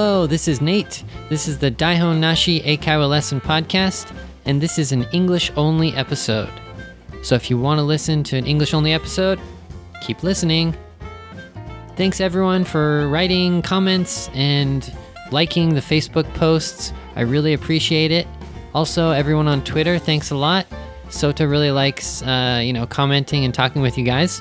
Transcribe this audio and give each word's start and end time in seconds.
Hello, 0.00 0.28
this 0.28 0.46
is 0.46 0.60
Nate. 0.60 1.02
This 1.28 1.48
is 1.48 1.58
the 1.58 1.72
Daihon 1.72 2.20
Nashi 2.20 2.60
Eikaiwa 2.60 3.08
Lesson 3.08 3.40
podcast, 3.40 4.14
and 4.44 4.60
this 4.60 4.78
is 4.78 4.92
an 4.92 5.08
English 5.12 5.50
only 5.56 5.92
episode. 5.94 6.52
So 7.24 7.34
if 7.34 7.50
you 7.50 7.58
want 7.58 7.78
to 7.78 7.82
listen 7.82 8.22
to 8.22 8.36
an 8.36 8.46
English 8.46 8.74
only 8.74 8.92
episode, 8.92 9.40
keep 10.00 10.22
listening. 10.22 10.76
Thanks 11.96 12.20
everyone 12.20 12.64
for 12.64 13.08
writing 13.08 13.60
comments 13.60 14.30
and 14.34 14.88
liking 15.32 15.74
the 15.74 15.80
Facebook 15.80 16.32
posts. 16.34 16.92
I 17.16 17.22
really 17.22 17.52
appreciate 17.52 18.12
it. 18.12 18.28
Also, 18.74 19.10
everyone 19.10 19.48
on 19.48 19.64
Twitter, 19.64 19.98
thanks 19.98 20.30
a 20.30 20.36
lot. 20.36 20.64
Sota 21.08 21.50
really 21.50 21.72
likes, 21.72 22.22
uh, 22.22 22.60
you 22.62 22.72
know, 22.72 22.86
commenting 22.86 23.44
and 23.44 23.52
talking 23.52 23.82
with 23.82 23.98
you 23.98 24.04
guys. 24.04 24.40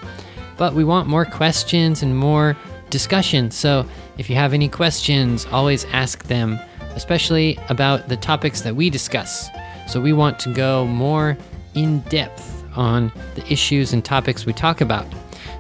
But 0.56 0.76
we 0.76 0.84
want 0.84 1.08
more 1.08 1.26
questions 1.26 2.04
and 2.04 2.16
more 2.16 2.56
discussion. 2.90 3.52
So 3.52 3.86
if 4.18 4.30
you 4.30 4.36
have 4.36 4.54
any 4.54 4.70
questions, 4.70 5.46
always 5.48 5.86
ask 5.86 6.24
them, 6.26 6.60
especially 6.96 7.58
about 7.70 8.10
the 8.10 8.18
topics 8.18 8.62
that 8.62 8.76
we 8.76 8.90
discuss. 8.90 9.50
So 9.88 10.02
we 10.02 10.14
want 10.14 10.40
to 10.40 10.54
go 10.54 10.86
more 10.86 11.38
in 11.74 12.00
depth 12.02 12.64
on 12.76 13.12
the 13.36 13.52
issues 13.52 13.94
and 13.94 14.04
topics 14.04 14.46
we 14.46 14.54
talk 14.54 14.82
about. 14.82 15.06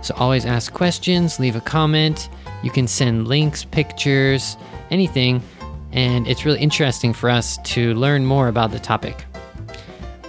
So 0.01 0.13
always 0.15 0.45
ask 0.45 0.73
questions, 0.73 1.39
leave 1.39 1.55
a 1.55 1.61
comment. 1.61 2.29
You 2.63 2.71
can 2.71 2.87
send 2.87 3.27
links, 3.27 3.63
pictures, 3.65 4.57
anything. 4.89 5.41
And 5.91 6.27
it's 6.27 6.45
really 6.45 6.59
interesting 6.59 7.13
for 7.13 7.29
us 7.29 7.57
to 7.59 7.93
learn 7.95 8.25
more 8.25 8.47
about 8.47 8.71
the 8.71 8.79
topic. 8.79 9.25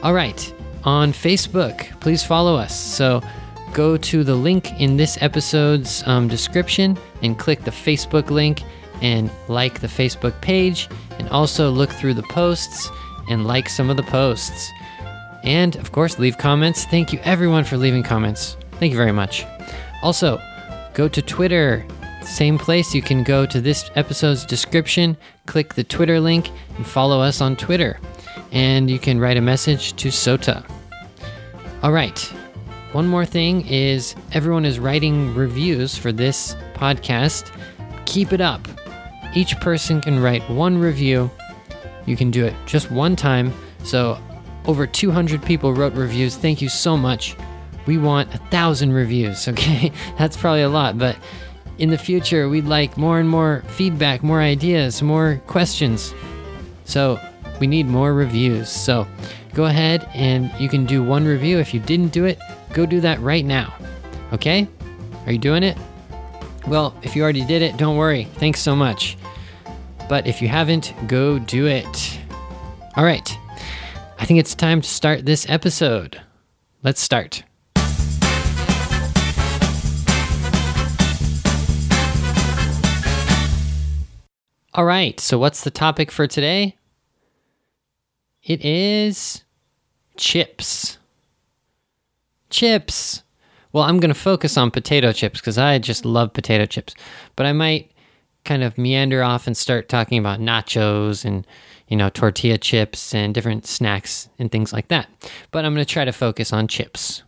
All 0.02 0.14
right, 0.14 0.54
on 0.84 1.12
Facebook, 1.12 1.98
please 2.00 2.22
follow 2.22 2.54
us. 2.54 2.78
So 2.78 3.20
go 3.72 3.96
to 3.96 4.24
the 4.24 4.34
link 4.34 4.80
in 4.80 4.96
this 4.96 5.18
episode's 5.20 6.06
um, 6.06 6.28
description 6.28 6.98
and 7.22 7.38
click 7.38 7.64
the 7.64 7.70
Facebook 7.70 8.30
link 8.30 8.62
and 9.00 9.30
like 9.48 9.80
the 9.80 9.86
Facebook 9.86 10.40
page, 10.40 10.88
and 11.18 11.28
also 11.28 11.70
look 11.70 11.90
through 11.90 12.14
the 12.14 12.22
posts 12.24 12.90
and 13.30 13.46
like 13.46 13.68
some 13.68 13.90
of 13.90 13.96
the 13.96 14.02
posts. 14.04 14.70
And 15.44 15.76
of 15.76 15.92
course, 15.92 16.18
leave 16.18 16.36
comments. 16.38 16.84
Thank 16.86 17.12
you, 17.12 17.20
everyone, 17.22 17.64
for 17.64 17.76
leaving 17.76 18.02
comments. 18.02 18.56
Thank 18.72 18.90
you 18.90 18.98
very 18.98 19.12
much. 19.12 19.44
Also, 20.02 20.40
go 20.94 21.08
to 21.08 21.22
Twitter. 21.22 21.86
Same 22.22 22.58
place. 22.58 22.94
You 22.94 23.02
can 23.02 23.22
go 23.22 23.46
to 23.46 23.60
this 23.60 23.90
episode's 23.94 24.44
description, 24.44 25.16
click 25.46 25.74
the 25.74 25.84
Twitter 25.84 26.20
link, 26.20 26.50
and 26.76 26.86
follow 26.86 27.20
us 27.20 27.40
on 27.40 27.56
Twitter. 27.56 28.00
And 28.52 28.90
you 28.90 28.98
can 28.98 29.20
write 29.20 29.36
a 29.36 29.40
message 29.40 29.94
to 29.96 30.08
Sota. 30.08 30.68
All 31.82 31.92
right. 31.92 32.32
One 32.92 33.06
more 33.06 33.26
thing 33.26 33.66
is 33.66 34.14
everyone 34.32 34.64
is 34.64 34.78
writing 34.78 35.34
reviews 35.34 35.96
for 35.96 36.10
this 36.10 36.54
podcast. 36.72 37.52
Keep 38.06 38.32
it 38.32 38.40
up. 38.40 38.66
Each 39.34 39.54
person 39.60 40.00
can 40.00 40.20
write 40.20 40.48
one 40.48 40.78
review. 40.78 41.30
You 42.06 42.16
can 42.16 42.30
do 42.30 42.46
it 42.46 42.54
just 42.64 42.90
one 42.90 43.14
time. 43.14 43.52
So, 43.84 44.18
over 44.66 44.86
200 44.86 45.42
people 45.42 45.74
wrote 45.74 45.92
reviews. 45.92 46.36
Thank 46.36 46.62
you 46.62 46.70
so 46.70 46.96
much. 46.96 47.36
We 47.86 47.98
want 47.98 48.34
a 48.34 48.38
thousand 48.38 48.92
reviews, 48.92 49.46
okay? 49.48 49.92
That's 50.18 50.36
probably 50.36 50.62
a 50.62 50.68
lot, 50.68 50.98
but 50.98 51.16
in 51.76 51.90
the 51.90 51.98
future, 51.98 52.48
we'd 52.48 52.64
like 52.64 52.96
more 52.96 53.20
and 53.20 53.28
more 53.28 53.62
feedback, 53.68 54.22
more 54.22 54.40
ideas, 54.40 55.02
more 55.02 55.40
questions. 55.46 56.14
So, 56.84 57.20
we 57.60 57.66
need 57.66 57.86
more 57.86 58.14
reviews. 58.14 58.68
So, 58.68 59.06
go 59.54 59.64
ahead 59.64 60.08
and 60.14 60.52
you 60.60 60.68
can 60.68 60.86
do 60.86 61.02
one 61.02 61.24
review. 61.24 61.58
If 61.58 61.74
you 61.74 61.80
didn't 61.80 62.08
do 62.08 62.24
it, 62.24 62.38
go 62.72 62.86
do 62.86 63.00
that 63.00 63.20
right 63.20 63.44
now. 63.44 63.74
Okay? 64.32 64.68
Are 65.26 65.32
you 65.32 65.38
doing 65.38 65.62
it? 65.62 65.76
Well, 66.66 66.94
if 67.02 67.16
you 67.16 67.22
already 67.22 67.44
did 67.44 67.62
it, 67.62 67.76
don't 67.76 67.96
worry. 67.96 68.24
Thanks 68.24 68.60
so 68.60 68.76
much. 68.76 69.16
But 70.08 70.26
if 70.26 70.40
you 70.40 70.48
haven't, 70.48 70.94
go 71.06 71.38
do 71.38 71.66
it. 71.66 72.20
All 72.96 73.04
right. 73.04 73.38
I 74.18 74.24
think 74.24 74.40
it's 74.40 74.54
time 74.54 74.80
to 74.80 74.88
start 74.88 75.26
this 75.26 75.48
episode. 75.48 76.20
Let's 76.82 77.00
start. 77.00 77.44
All 84.74 84.84
right. 84.84 85.18
So, 85.20 85.38
what's 85.38 85.64
the 85.64 85.70
topic 85.70 86.10
for 86.10 86.26
today? 86.26 86.77
It 88.48 88.64
is 88.64 89.44
chips. 90.16 90.96
Chips. 92.48 93.22
Well, 93.74 93.84
I'm 93.84 94.00
going 94.00 94.08
to 94.08 94.18
focus 94.18 94.56
on 94.56 94.70
potato 94.70 95.12
chips 95.12 95.38
because 95.38 95.58
I 95.58 95.78
just 95.78 96.06
love 96.06 96.32
potato 96.32 96.64
chips. 96.64 96.94
But 97.36 97.44
I 97.44 97.52
might 97.52 97.92
kind 98.46 98.64
of 98.64 98.78
meander 98.78 99.22
off 99.22 99.46
and 99.46 99.54
start 99.54 99.90
talking 99.90 100.18
about 100.18 100.40
nachos 100.40 101.26
and, 101.26 101.46
you 101.88 101.96
know, 101.98 102.08
tortilla 102.08 102.56
chips 102.56 103.14
and 103.14 103.34
different 103.34 103.66
snacks 103.66 104.30
and 104.38 104.50
things 104.50 104.72
like 104.72 104.88
that. 104.88 105.08
But 105.50 105.66
I'm 105.66 105.74
going 105.74 105.84
to 105.84 105.92
try 105.92 106.06
to 106.06 106.12
focus 106.12 106.50
on 106.50 106.68
chips. 106.68 107.22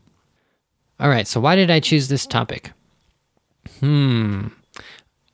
All 0.99 1.11
right, 1.11 1.29
so 1.29 1.39
why 1.39 1.55
did 1.55 1.71
I 1.71 1.81
choose 1.81 2.09
this 2.09 2.27
topic? 2.27 2.73
Hmm. 3.81 4.49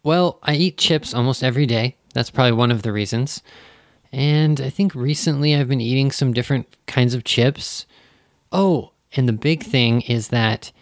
Well, 0.03 0.41
I 0.43 0.55
eat 0.57 0.79
chips 0.79 1.15
almost 1.15 1.45
every 1.45 1.67
day. 1.67 1.97
That's 2.13 2.31
probably 2.31 2.53
one 2.53 2.73
of 2.73 2.83
the 2.83 2.93
reasons. 2.93 3.41
And 4.17 4.63
I 4.63 4.71
think 4.71 4.95
recently 4.95 5.55
I've 5.55 5.69
been 5.69 5.83
eating 5.83 6.11
some 6.11 6.33
different 6.33 6.75
kinds 6.87 7.13
of 7.13 7.23
chips. 7.23 7.85
Oh, 8.51 8.93
and 9.15 9.29
the 9.29 9.35
big 9.35 9.63
thing 9.63 10.01
is 10.01 10.29
that 10.29 10.73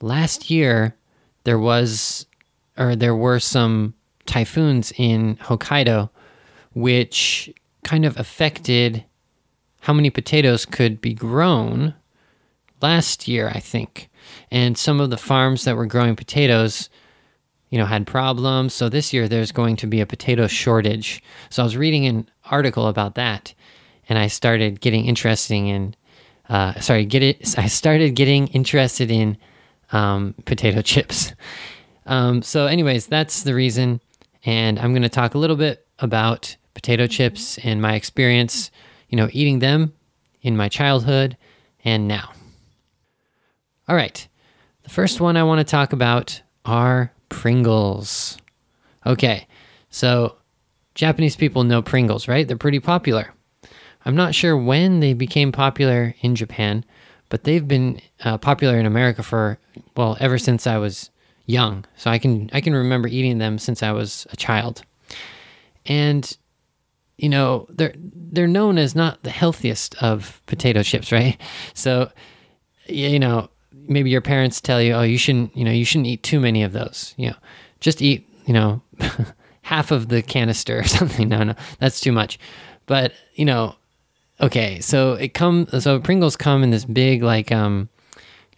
last 0.00 0.48
year 0.48 0.94
there 1.42 1.58
was 1.58 2.26
or 2.78 2.94
there 2.94 3.16
were 3.16 3.40
some 3.40 3.94
typhoons 4.26 4.92
in 4.96 5.34
Hokkaido 5.38 6.08
which 6.72 7.52
kind 7.82 8.04
of 8.04 8.16
affected 8.16 9.04
how 9.80 9.92
many 9.92 10.08
potatoes 10.08 10.64
could 10.64 11.00
be 11.00 11.14
grown 11.14 11.94
last 12.80 13.26
year, 13.26 13.48
I 13.52 13.58
think. 13.58 14.08
And 14.52 14.78
some 14.78 15.00
of 15.00 15.10
the 15.10 15.16
farms 15.16 15.64
that 15.64 15.76
were 15.76 15.86
growing 15.86 16.14
potatoes 16.14 16.88
you 17.70 17.78
know, 17.78 17.86
had 17.86 18.06
problems. 18.06 18.72
So 18.72 18.88
this 18.88 19.12
year 19.12 19.28
there's 19.28 19.52
going 19.52 19.76
to 19.76 19.86
be 19.86 20.00
a 20.00 20.06
potato 20.06 20.46
shortage. 20.46 21.22
So 21.50 21.62
I 21.62 21.64
was 21.64 21.76
reading 21.76 22.06
an 22.06 22.28
article 22.50 22.88
about 22.88 23.14
that, 23.16 23.54
and 24.08 24.18
I 24.18 24.28
started 24.28 24.80
getting 24.80 25.04
interested 25.06 25.54
in. 25.54 25.94
Uh, 26.48 26.80
sorry, 26.80 27.04
get 27.04 27.22
it. 27.22 27.54
I 27.58 27.66
started 27.66 28.14
getting 28.14 28.48
interested 28.48 29.10
in 29.10 29.36
um, 29.92 30.34
potato 30.44 30.82
chips. 30.82 31.34
Um, 32.06 32.42
so, 32.42 32.66
anyways, 32.66 33.06
that's 33.06 33.42
the 33.42 33.54
reason, 33.54 34.00
and 34.44 34.78
I'm 34.78 34.92
going 34.92 35.02
to 35.02 35.08
talk 35.08 35.34
a 35.34 35.38
little 35.38 35.56
bit 35.56 35.86
about 35.98 36.56
potato 36.74 37.06
chips 37.06 37.58
and 37.58 37.82
my 37.82 37.94
experience, 37.94 38.70
you 39.08 39.16
know, 39.16 39.28
eating 39.32 39.58
them 39.58 39.92
in 40.42 40.56
my 40.56 40.68
childhood 40.68 41.36
and 41.84 42.08
now. 42.08 42.32
All 43.88 43.96
right, 43.96 44.26
the 44.84 44.90
first 44.90 45.20
one 45.20 45.36
I 45.36 45.42
want 45.42 45.58
to 45.58 45.70
talk 45.70 45.92
about 45.92 46.40
are 46.64 47.12
Pringles. 47.28 48.38
Okay, 49.04 49.46
so 49.90 50.36
Japanese 50.98 51.36
people 51.36 51.62
know 51.62 51.80
Pringles, 51.80 52.26
right? 52.26 52.46
They're 52.46 52.56
pretty 52.56 52.80
popular. 52.80 53.32
I'm 54.04 54.16
not 54.16 54.34
sure 54.34 54.56
when 54.56 54.98
they 54.98 55.14
became 55.14 55.52
popular 55.52 56.16
in 56.22 56.34
Japan, 56.34 56.84
but 57.28 57.44
they've 57.44 57.66
been 57.66 58.00
uh, 58.24 58.36
popular 58.36 58.80
in 58.80 58.84
America 58.84 59.22
for 59.22 59.60
well 59.96 60.16
ever 60.18 60.38
since 60.38 60.66
I 60.66 60.76
was 60.78 61.10
young. 61.46 61.84
So 61.94 62.10
I 62.10 62.18
can 62.18 62.50
I 62.52 62.60
can 62.60 62.74
remember 62.74 63.06
eating 63.06 63.38
them 63.38 63.60
since 63.60 63.80
I 63.80 63.92
was 63.92 64.26
a 64.32 64.36
child. 64.36 64.82
And 65.86 66.36
you 67.16 67.28
know, 67.28 67.68
they're 67.70 67.94
they're 67.96 68.48
known 68.48 68.76
as 68.76 68.96
not 68.96 69.22
the 69.22 69.30
healthiest 69.30 69.94
of 70.02 70.42
potato 70.46 70.82
chips, 70.82 71.12
right? 71.12 71.40
So 71.74 72.10
you 72.88 73.20
know, 73.20 73.50
maybe 73.72 74.10
your 74.10 74.20
parents 74.22 74.60
tell 74.60 74.82
you, 74.82 74.94
"Oh, 74.94 75.02
you 75.02 75.18
shouldn't, 75.18 75.56
you 75.56 75.64
know, 75.64 75.70
you 75.70 75.84
shouldn't 75.84 76.08
eat 76.08 76.24
too 76.24 76.40
many 76.40 76.64
of 76.64 76.72
those." 76.72 77.14
You 77.16 77.30
know, 77.30 77.36
just 77.78 78.02
eat, 78.02 78.26
you 78.46 78.54
know, 78.54 78.82
half 79.68 79.90
of 79.90 80.08
the 80.08 80.22
canister 80.22 80.78
or 80.80 80.84
something. 80.98 81.28
No, 81.28 81.44
no, 81.44 81.54
that's 81.78 82.00
too 82.00 82.12
much. 82.12 82.38
But 82.86 83.12
you 83.34 83.44
know, 83.44 83.76
okay, 84.40 84.80
so 84.80 85.12
it 85.12 85.34
come 85.34 85.66
so 85.78 86.00
Pringles 86.00 86.36
come 86.36 86.62
in 86.62 86.70
this 86.70 86.86
big 86.86 87.22
like 87.22 87.52
um 87.52 87.88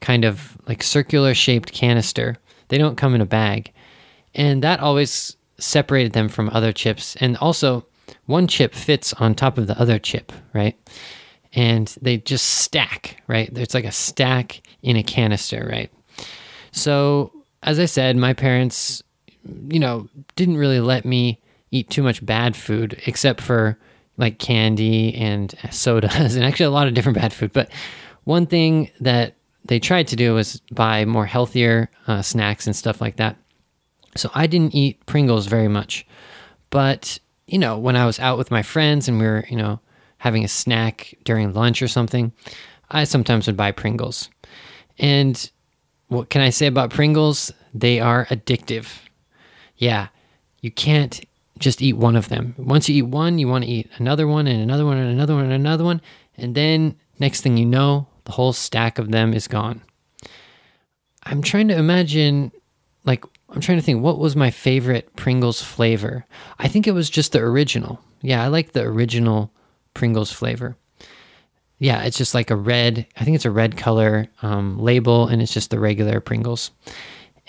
kind 0.00 0.24
of 0.24 0.56
like 0.66 0.82
circular 0.82 1.34
shaped 1.34 1.72
canister. 1.72 2.36
They 2.68 2.78
don't 2.78 2.96
come 2.96 3.14
in 3.14 3.20
a 3.20 3.26
bag. 3.26 3.72
And 4.34 4.62
that 4.62 4.80
always 4.80 5.36
separated 5.58 6.12
them 6.12 6.28
from 6.28 6.48
other 6.50 6.72
chips. 6.72 7.16
And 7.16 7.36
also 7.38 7.84
one 8.26 8.46
chip 8.46 8.74
fits 8.74 9.12
on 9.14 9.34
top 9.34 9.58
of 9.58 9.66
the 9.66 9.78
other 9.78 9.98
chip, 9.98 10.32
right? 10.54 10.78
And 11.52 11.92
they 12.00 12.18
just 12.18 12.46
stack, 12.46 13.20
right? 13.26 13.52
There's 13.52 13.74
like 13.74 13.84
a 13.84 13.92
stack 13.92 14.62
in 14.82 14.96
a 14.96 15.02
canister, 15.02 15.68
right? 15.68 15.90
So, 16.70 17.32
as 17.64 17.80
I 17.80 17.86
said, 17.86 18.16
my 18.16 18.32
parents, 18.32 19.02
you 19.68 19.78
know, 19.78 20.08
didn't 20.36 20.56
really 20.56 20.80
let 20.80 21.04
me 21.04 21.40
eat 21.70 21.90
too 21.90 22.02
much 22.02 22.24
bad 22.24 22.56
food 22.56 23.00
except 23.06 23.40
for 23.40 23.78
like 24.16 24.38
candy 24.38 25.14
and 25.14 25.54
sodas 25.70 26.14
and 26.36 26.44
actually 26.44 26.66
a 26.66 26.70
lot 26.70 26.86
of 26.86 26.94
different 26.94 27.18
bad 27.18 27.32
food. 27.32 27.52
But 27.52 27.70
one 28.24 28.46
thing 28.46 28.90
that 29.00 29.34
they 29.64 29.78
tried 29.78 30.08
to 30.08 30.16
do 30.16 30.34
was 30.34 30.60
buy 30.72 31.04
more 31.04 31.26
healthier 31.26 31.90
uh, 32.06 32.22
snacks 32.22 32.66
and 32.66 32.74
stuff 32.74 33.00
like 33.00 33.16
that. 33.16 33.36
So 34.16 34.30
I 34.34 34.46
didn't 34.46 34.74
eat 34.74 35.04
Pringles 35.06 35.46
very 35.46 35.68
much. 35.68 36.06
But, 36.70 37.18
you 37.46 37.58
know, 37.58 37.78
when 37.78 37.96
I 37.96 38.06
was 38.06 38.18
out 38.18 38.38
with 38.38 38.50
my 38.50 38.62
friends 38.62 39.08
and 39.08 39.18
we 39.18 39.26
were, 39.26 39.44
you 39.48 39.56
know, 39.56 39.80
having 40.18 40.44
a 40.44 40.48
snack 40.48 41.14
during 41.24 41.52
lunch 41.52 41.82
or 41.82 41.88
something, 41.88 42.32
I 42.90 43.04
sometimes 43.04 43.46
would 43.46 43.56
buy 43.56 43.72
Pringles. 43.72 44.28
And 44.98 45.50
what 46.08 46.30
can 46.30 46.42
I 46.42 46.50
say 46.50 46.66
about 46.66 46.90
Pringles? 46.90 47.52
They 47.72 48.00
are 48.00 48.26
addictive. 48.26 48.88
Yeah, 49.80 50.08
you 50.60 50.70
can't 50.70 51.24
just 51.58 51.82
eat 51.82 51.94
one 51.94 52.14
of 52.14 52.28
them. 52.28 52.54
Once 52.58 52.88
you 52.88 52.96
eat 52.96 53.08
one, 53.08 53.38
you 53.38 53.48
want 53.48 53.64
to 53.64 53.70
eat 53.70 53.90
another 53.96 54.26
one 54.26 54.46
and 54.46 54.62
another 54.62 54.84
one 54.84 54.98
and 54.98 55.10
another 55.10 55.34
one 55.34 55.44
and 55.44 55.52
another 55.52 55.84
one. 55.84 56.00
And 56.36 56.54
then 56.54 56.96
next 57.18 57.40
thing 57.40 57.56
you 57.56 57.66
know, 57.66 58.06
the 58.24 58.32
whole 58.32 58.52
stack 58.52 58.98
of 58.98 59.10
them 59.10 59.32
is 59.32 59.48
gone. 59.48 59.80
I'm 61.24 61.42
trying 61.42 61.68
to 61.68 61.76
imagine, 61.76 62.52
like, 63.04 63.24
I'm 63.48 63.60
trying 63.60 63.78
to 63.78 63.82
think, 63.84 64.02
what 64.02 64.18
was 64.18 64.36
my 64.36 64.50
favorite 64.50 65.16
Pringles 65.16 65.62
flavor? 65.62 66.26
I 66.58 66.68
think 66.68 66.86
it 66.86 66.92
was 66.92 67.08
just 67.08 67.32
the 67.32 67.40
original. 67.40 68.00
Yeah, 68.20 68.44
I 68.44 68.48
like 68.48 68.72
the 68.72 68.82
original 68.82 69.50
Pringles 69.94 70.30
flavor 70.30 70.76
yeah, 71.80 72.02
it's 72.02 72.18
just 72.18 72.34
like 72.34 72.50
a 72.50 72.56
red, 72.56 73.06
I 73.16 73.24
think 73.24 73.34
it's 73.34 73.46
a 73.46 73.50
red 73.50 73.76
color 73.76 74.28
um, 74.42 74.78
label, 74.78 75.26
and 75.26 75.40
it's 75.40 75.52
just 75.52 75.70
the 75.70 75.80
regular 75.80 76.20
Pringles. 76.20 76.70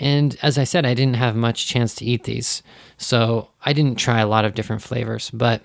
And 0.02 0.38
as 0.42 0.58
I 0.58 0.66
said, 0.66 0.86
I 0.86 0.94
didn't 0.94 1.16
have 1.16 1.36
much 1.36 1.68
chance 1.68 1.96
to 1.96 2.06
eat 2.06 2.26
these. 2.26 2.62
So 2.98 3.50
I 3.66 3.72
didn't 3.72 3.96
try 3.96 4.20
a 4.20 4.28
lot 4.28 4.44
of 4.44 4.54
different 4.54 4.82
flavors. 4.82 5.30
But, 5.32 5.62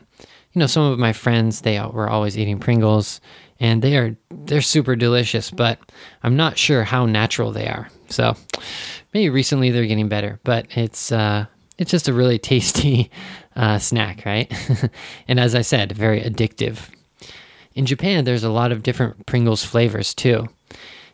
you 0.53 0.61
know, 0.61 0.67
some 0.67 0.85
of 0.85 0.99
my 0.99 1.13
friends, 1.13 1.63
they 1.63 1.81
were 1.81 2.09
always 2.09 2.39
eating 2.39 2.61
Pringles 2.61 3.21
and 3.59 3.83
they 3.83 3.97
are 3.97 4.15
they're 4.31 4.61
super 4.61 4.95
delicious, 4.95 5.51
but 5.51 5.79
I'm 6.23 6.37
not 6.37 6.59
sure 6.59 6.85
how 6.85 7.07
natural 7.07 7.51
they 7.51 7.67
are. 7.67 7.89
So 8.09 8.37
maybe 9.15 9.31
recently 9.31 9.71
they're 9.71 9.87
getting 9.87 10.09
better, 10.09 10.39
but 10.45 10.67
it's 10.77 11.11
uh, 11.11 11.47
it's 11.79 11.91
just 11.91 12.07
a 12.07 12.13
really 12.13 12.39
tasty 12.53 13.11
uh, 13.57 13.79
snack, 13.79 14.25
right? 14.27 14.53
and 15.29 15.41
as 15.41 15.55
I 15.55 15.63
said, 15.63 15.93
very 15.93 16.21
addictive 16.21 16.91
in 17.77 17.85
Japan, 17.85 18.25
there's 18.25 18.43
a 18.43 18.51
lot 18.51 18.73
of 18.73 18.83
different 18.83 19.27
Pringles 19.27 19.65
flavors 19.65 20.15
too. 20.15 20.49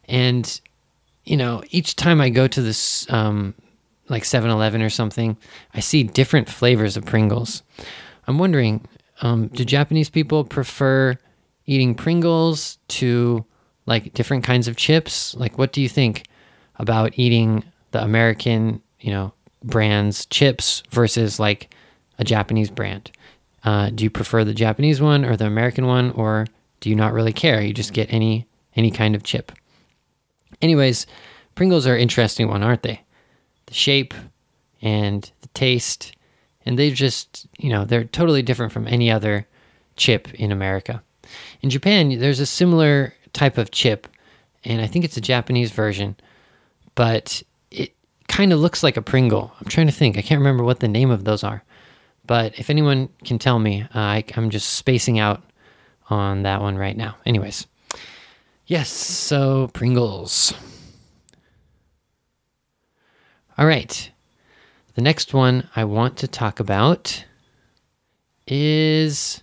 And, 0.08 0.60
you 1.24 1.36
know, 1.36 1.62
each 1.70 1.96
time 1.96 2.20
I 2.20 2.30
go 2.30 2.46
to 2.46 2.62
this, 2.62 3.10
um, 3.10 3.54
like 4.08 4.24
7 4.24 4.50
Eleven 4.50 4.82
or 4.82 4.90
something, 4.90 5.36
I 5.74 5.80
see 5.80 6.02
different 6.02 6.48
flavors 6.48 6.96
of 6.96 7.04
Pringles. 7.04 7.62
I'm 8.26 8.38
wondering, 8.38 8.86
um, 9.22 9.48
do 9.48 9.64
Japanese 9.64 10.10
people 10.10 10.44
prefer 10.44 11.16
eating 11.66 11.94
Pringles 11.94 12.78
to 12.88 13.44
like 13.86 14.12
different 14.14 14.44
kinds 14.44 14.68
of 14.68 14.76
chips? 14.76 15.34
Like, 15.34 15.58
what 15.58 15.72
do 15.72 15.80
you 15.80 15.88
think 15.88 16.24
about 16.76 17.18
eating 17.18 17.64
the 17.92 18.02
American, 18.02 18.82
you 19.00 19.10
know, 19.12 19.32
brands 19.62 20.26
chips 20.26 20.82
versus 20.90 21.38
like 21.38 21.74
a 22.18 22.24
Japanese 22.24 22.70
brand? 22.70 23.10
Uh, 23.64 23.90
do 23.90 24.04
you 24.04 24.10
prefer 24.10 24.44
the 24.44 24.54
Japanese 24.54 25.00
one 25.00 25.24
or 25.24 25.36
the 25.36 25.46
American 25.46 25.86
one, 25.86 26.10
or 26.12 26.46
do 26.80 26.90
you 26.90 26.96
not 26.96 27.12
really 27.12 27.32
care? 27.32 27.62
You 27.62 27.72
just 27.72 27.92
get 27.92 28.12
any 28.12 28.46
any 28.74 28.90
kind 28.90 29.14
of 29.14 29.22
chip. 29.22 29.52
Anyways, 30.60 31.06
Pringles 31.54 31.86
are 31.86 31.94
an 31.94 32.00
interesting 32.00 32.48
one, 32.48 32.62
aren't 32.62 32.82
they? 32.82 33.00
The 33.66 33.74
shape 33.74 34.14
and 34.80 35.30
the 35.40 35.48
taste, 35.48 36.12
and 36.64 36.78
they 36.78 36.90
just 36.90 37.46
you 37.58 37.70
know 37.70 37.84
they're 37.84 38.04
totally 38.04 38.42
different 38.42 38.72
from 38.72 38.88
any 38.88 39.10
other 39.10 39.46
chip 39.96 40.32
in 40.34 40.52
America. 40.52 41.02
In 41.62 41.70
Japan, 41.70 42.18
there's 42.18 42.40
a 42.40 42.46
similar 42.46 43.14
type 43.32 43.58
of 43.58 43.70
chip, 43.70 44.08
and 44.64 44.80
I 44.80 44.86
think 44.86 45.04
it's 45.04 45.16
a 45.16 45.22
Japanese 45.22 45.70
version, 45.70 46.16
but 46.94 47.42
it 47.70 47.94
kind 48.28 48.52
of 48.52 48.60
looks 48.60 48.82
like 48.82 48.96
a 48.96 49.02
Pringle. 49.02 49.52
I'm 49.60 49.68
trying 49.68 49.86
to 49.86 49.92
think. 49.92 50.16
I 50.16 50.22
can't 50.22 50.40
remember 50.40 50.64
what 50.64 50.80
the 50.80 50.88
name 50.88 51.10
of 51.10 51.24
those 51.24 51.44
are. 51.44 51.62
But 52.26 52.58
if 52.58 52.70
anyone 52.70 53.08
can 53.24 53.38
tell 53.38 53.58
me, 53.58 53.82
uh, 53.82 53.98
I, 53.98 54.24
I'm 54.36 54.50
just 54.50 54.74
spacing 54.74 55.18
out 55.18 55.42
on 56.08 56.42
that 56.42 56.60
one 56.60 56.76
right 56.76 56.96
now. 56.96 57.16
Anyways, 57.26 57.66
yes, 58.66 58.88
so 58.90 59.68
Pringles. 59.68 60.54
All 63.58 63.66
right. 63.66 64.10
The 64.94 65.02
next 65.02 65.34
one 65.34 65.68
I 65.74 65.84
want 65.84 66.16
to 66.18 66.28
talk 66.28 66.60
about 66.60 67.24
is 68.46 69.40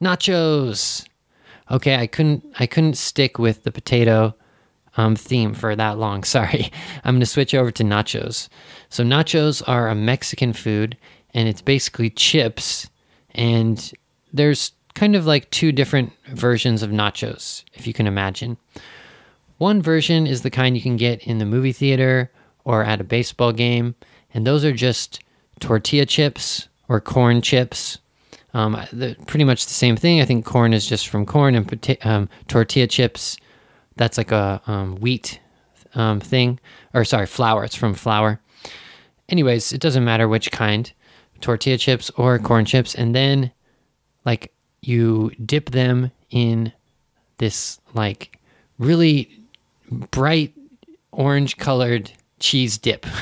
nachos. 0.00 1.06
Okay, 1.70 1.96
I 1.96 2.06
couldn't 2.06 2.44
I 2.58 2.66
couldn't 2.66 2.96
stick 2.96 3.38
with 3.38 3.64
the 3.64 3.72
potato 3.72 4.34
um, 4.96 5.16
theme 5.16 5.52
for 5.54 5.76
that 5.76 5.98
long. 5.98 6.24
Sorry. 6.36 6.70
I'm 7.04 7.14
going 7.14 7.20
to 7.20 7.26
switch 7.26 7.54
over 7.54 7.70
to 7.72 7.84
nachos. 7.84 8.48
So 8.88 9.04
nachos 9.04 9.62
are 9.66 9.88
a 9.88 9.94
Mexican 9.94 10.52
food 10.52 10.96
and 11.34 11.48
it's 11.48 11.62
basically 11.62 12.10
chips 12.10 12.88
and 13.32 13.92
there's 14.32 14.72
kind 14.96 15.14
of 15.14 15.26
like 15.26 15.48
two 15.50 15.70
different 15.70 16.10
versions 16.28 16.82
of 16.82 16.90
nachos 16.90 17.62
if 17.74 17.86
you 17.86 17.92
can 17.92 18.06
imagine. 18.06 18.56
One 19.58 19.80
version 19.80 20.26
is 20.26 20.42
the 20.42 20.50
kind 20.50 20.74
you 20.74 20.82
can 20.82 20.96
get 20.96 21.22
in 21.22 21.38
the 21.38 21.44
movie 21.44 21.72
theater 21.72 22.32
or 22.64 22.82
at 22.82 23.00
a 23.00 23.04
baseball 23.04 23.52
game 23.52 23.94
and 24.34 24.46
those 24.46 24.64
are 24.64 24.72
just 24.72 25.22
tortilla 25.60 26.06
chips 26.06 26.68
or 26.88 27.00
corn 27.00 27.42
chips. 27.42 27.98
Um, 28.54 28.76
pretty 29.26 29.44
much 29.44 29.66
the 29.66 29.74
same 29.74 29.96
thing. 29.96 30.20
I 30.20 30.24
think 30.24 30.46
corn 30.46 30.72
is 30.72 30.86
just 30.86 31.08
from 31.08 31.26
corn 31.26 31.54
and 31.54 31.96
um, 32.02 32.28
tortilla 32.48 32.86
chips. 32.86 33.36
That's 33.96 34.16
like 34.16 34.32
a 34.32 34.62
um, 34.66 34.96
wheat 34.96 35.40
um, 35.94 36.20
thing, 36.20 36.58
or 36.94 37.04
sorry, 37.04 37.26
flour. 37.26 37.64
It's 37.64 37.74
from 37.74 37.92
flour. 37.92 38.40
Anyways, 39.28 39.72
it 39.72 39.80
doesn't 39.80 40.04
matter 40.04 40.26
which 40.26 40.50
kind 40.52 40.90
tortilla 41.40 41.76
chips 41.76 42.10
or 42.16 42.38
corn 42.38 42.64
chips, 42.64 42.94
and 42.94 43.14
then 43.14 43.52
like 44.24 44.52
you 44.82 45.30
dip 45.44 45.70
them 45.70 46.10
in 46.30 46.72
this 47.38 47.80
like 47.94 48.38
really 48.78 49.30
bright 50.10 50.54
orange 51.12 51.56
colored 51.56 52.12
cheese 52.38 52.78
dip. 52.78 53.06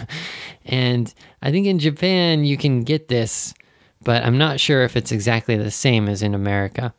And 0.67 1.13
I 1.43 1.51
think 1.51 1.67
in 1.67 1.79
Japan 1.79 2.45
you 2.47 2.57
can 2.57 2.85
get 2.85 3.09
this, 3.09 3.53
but 4.03 4.25
I'm 4.25 4.39
not 4.39 4.61
sure 4.61 4.83
if 4.83 4.97
it's 4.97 5.13
exactly 5.13 5.59
the 5.59 5.71
same 5.71 6.09
as 6.09 6.23
in 6.23 6.35
America. 6.35 6.95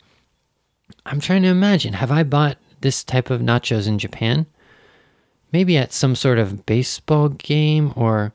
I'm 1.07 1.19
trying 1.19 1.41
to 1.41 1.47
imagine 1.47 1.93
have 1.93 2.11
I 2.11 2.21
bought 2.21 2.57
this 2.81 3.03
type 3.03 3.31
of 3.31 3.41
nachos 3.41 3.87
in 3.87 3.97
Japan? 3.97 4.45
Maybe 5.51 5.77
at 5.77 5.93
some 5.93 6.15
sort 6.15 6.37
of 6.37 6.67
baseball 6.67 7.29
game 7.29 7.91
or 7.95 8.33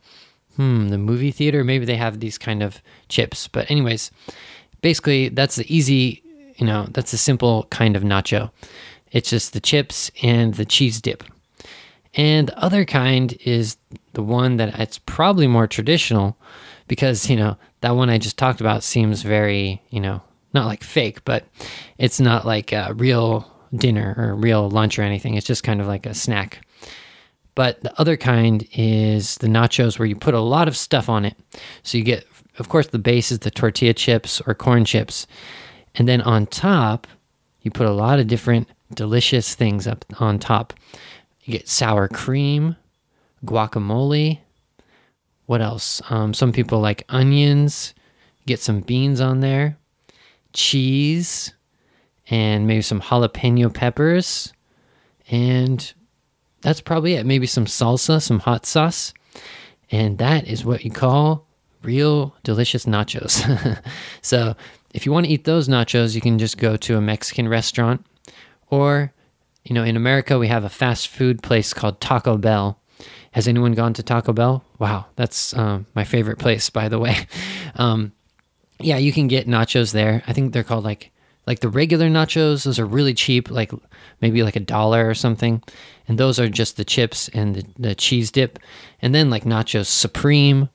hmm, 0.57 0.89
the 0.89 0.99
movie 0.99 1.31
theater, 1.31 1.65
maybe 1.65 1.85
they 1.85 1.97
have 1.97 2.21
these 2.21 2.39
kind 2.39 2.63
of 2.63 2.83
chips. 3.09 3.49
But, 3.49 3.71
anyways, 3.71 4.11
basically, 4.83 5.29
that's 5.29 5.57
the 5.57 5.75
easy, 5.75 6.23
you 6.57 6.67
know, 6.67 6.87
that's 6.91 7.13
a 7.13 7.19
simple 7.19 7.67
kind 7.71 7.97
of 7.97 8.03
nacho. 8.03 8.51
It's 9.13 9.31
just 9.31 9.53
the 9.53 9.61
chips 9.61 10.11
and 10.23 10.55
the 10.55 10.65
cheese 10.65 11.01
dip. 11.01 11.25
And 12.15 12.49
the 12.49 12.59
other 12.59 12.85
kind 12.85 13.37
is 13.45 13.77
the 14.15 14.23
one 14.23 14.57
that 14.57 14.79
it's 14.79 14.99
probably 14.99 15.47
more 15.47 15.67
traditional 15.67 16.37
because, 16.89 17.31
you 17.31 17.37
know, 17.37 17.57
that 17.83 17.97
one 17.97 18.11
I 18.11 18.19
just 18.19 18.37
talked 18.37 18.61
about 18.61 18.83
seems 18.83 19.23
very, 19.23 19.81
you 19.91 20.01
know, 20.01 20.23
not 20.53 20.67
like 20.67 20.83
fake, 20.83 21.25
but 21.25 21.45
it's 21.99 22.21
not 22.21 22.45
like 22.45 22.73
a 22.73 22.93
real 22.95 23.51
dinner 23.75 24.15
or 24.19 24.35
real 24.35 24.69
lunch 24.69 24.99
or 24.99 25.03
anything. 25.03 25.35
It's 25.35 25.47
just 25.47 25.63
kind 25.63 25.81
of 25.81 25.87
like 25.87 26.07
a 26.07 26.15
snack. 26.15 26.67
But 27.55 27.83
the 27.83 27.99
other 28.01 28.17
kind 28.17 28.67
is 28.73 29.37
the 29.37 29.47
nachos 29.47 29.99
where 29.99 30.07
you 30.07 30.17
put 30.17 30.35
a 30.35 30.41
lot 30.41 30.69
of 30.69 30.77
stuff 30.77 31.09
on 31.09 31.25
it. 31.25 31.37
So 31.83 31.99
you 31.99 32.05
get, 32.05 32.27
of 32.61 32.69
course, 32.69 32.89
the 32.89 32.99
base 32.99 33.33
is 33.33 33.41
the 33.41 33.51
tortilla 33.51 33.95
chips 33.95 34.41
or 34.47 34.55
corn 34.55 34.85
chips. 34.85 35.27
And 35.95 36.07
then 36.07 36.21
on 36.21 36.47
top, 36.47 37.07
you 37.63 37.71
put 37.71 37.87
a 37.87 37.93
lot 37.93 38.21
of 38.21 38.29
different 38.29 38.69
delicious 38.95 39.55
things 39.55 39.87
up 39.87 40.05
on 40.21 40.39
top. 40.39 40.75
You 41.43 41.53
get 41.53 41.69
sour 41.69 42.07
cream, 42.07 42.77
guacamole. 43.45 44.41
What 45.47 45.63
else? 45.63 46.03
Um, 46.11 46.35
some 46.35 46.53
people 46.53 46.81
like 46.81 47.05
onions. 47.09 47.95
Get 48.47 48.61
some 48.61 48.81
beans 48.81 49.21
on 49.21 49.41
there, 49.41 49.77
cheese, 50.53 51.55
and 52.31 52.67
maybe 52.67 52.83
some 52.83 53.01
jalapeno 53.01 53.73
peppers. 53.73 54.53
And 55.31 55.93
that's 56.63 56.81
probably 56.81 57.15
it. 57.15 57.27
Maybe 57.27 57.47
some 57.47 57.67
salsa, 57.67 58.21
some 58.21 58.41
hot 58.41 58.67
sauce. 58.67 59.15
And 59.91 60.19
that 60.19 60.47
is 60.47 60.65
what 60.65 60.85
you 60.85 60.91
call 60.91 61.47
real 61.83 62.35
delicious 62.43 62.87
nachos. 62.87 63.83
so 64.23 64.55
if 64.93 65.07
you 65.07 65.13
want 65.13 65.27
to 65.27 65.33
eat 65.33 65.45
those 65.45 65.69
nachos, 65.69 66.15
you 66.15 66.21
can 66.21 66.39
just 66.39 66.59
go 66.59 66.77
to 66.77 66.97
a 66.97 67.01
Mexican 67.01 67.49
restaurant. 67.49 68.05
Or, 68.69 69.13
you 69.65 69.75
know, 69.75 69.85
in 69.85 69.97
America, 69.97 70.39
we 70.39 70.49
have 70.49 70.65
a 70.65 70.69
fast 70.69 71.09
food 71.09 71.43
place 71.43 71.73
called 71.73 72.01
Taco 72.01 72.37
Bell. 72.37 72.79
Has 73.33 73.47
anyone 73.47 73.73
gone 73.73 73.95
to 73.95 74.03
Taco 74.03 74.33
Bell? 74.33 74.65
Wow, 74.79 75.07
that's 75.17 75.57
um, 75.57 75.87
my 75.95 76.05
favorite 76.05 76.39
place, 76.39 76.71
by 76.71 76.89
the 76.89 76.99
way. 76.99 77.17
Um, 77.77 78.13
yeah, 78.81 78.97
you 78.97 79.13
can 79.13 79.29
get 79.29 79.47
nachos 79.47 79.93
there. 79.93 80.23
I 80.27 80.33
think 80.33 80.53
they're 80.53 80.65
called 80.65 80.85
like 80.85 81.13
like 81.47 81.61
the 81.61 81.69
regular 81.69 82.09
nachos. 82.09 82.65
Those 82.65 82.79
are 82.79 82.85
really 82.85 83.15
cheap, 83.15 83.49
like 83.49 83.71
maybe 84.21 84.43
like 84.43 84.57
a 84.57 84.61
dollar 84.61 85.09
or 85.09 85.15
something 85.15 85.63
and 86.11 86.19
those 86.19 86.41
are 86.41 86.49
just 86.49 86.77
the 86.77 86.85
chips 86.85 87.29
and 87.35 87.55
the, 87.55 87.65
the 87.79 87.95
cheese 87.95 88.33
dip. 88.33 88.59
And 89.01 89.15
then 89.15 89.31
like 89.31 89.45
nachos 89.45 89.87
supreme 89.87 90.69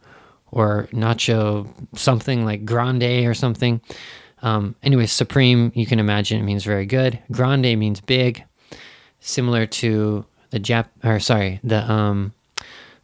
or 0.51 0.87
nacho 0.91 1.67
something 1.95 2.45
like 2.45 2.65
grande 2.65 3.25
or 3.25 3.33
something. 3.33 3.81
Um, 4.41 4.75
anyway, 4.83 5.05
supreme, 5.05 5.71
you 5.75 5.85
can 5.85 5.99
imagine 5.99 6.39
it 6.39 6.43
means 6.43 6.63
very 6.63 6.85
good. 6.85 7.19
Grande 7.31 7.77
means 7.77 7.99
big, 8.01 8.43
similar 9.19 9.65
to 9.65 10.25
the 10.51 10.59
Jap, 10.59 10.87
or 11.03 11.19
sorry, 11.19 11.59
the, 11.63 11.89
um, 11.91 12.33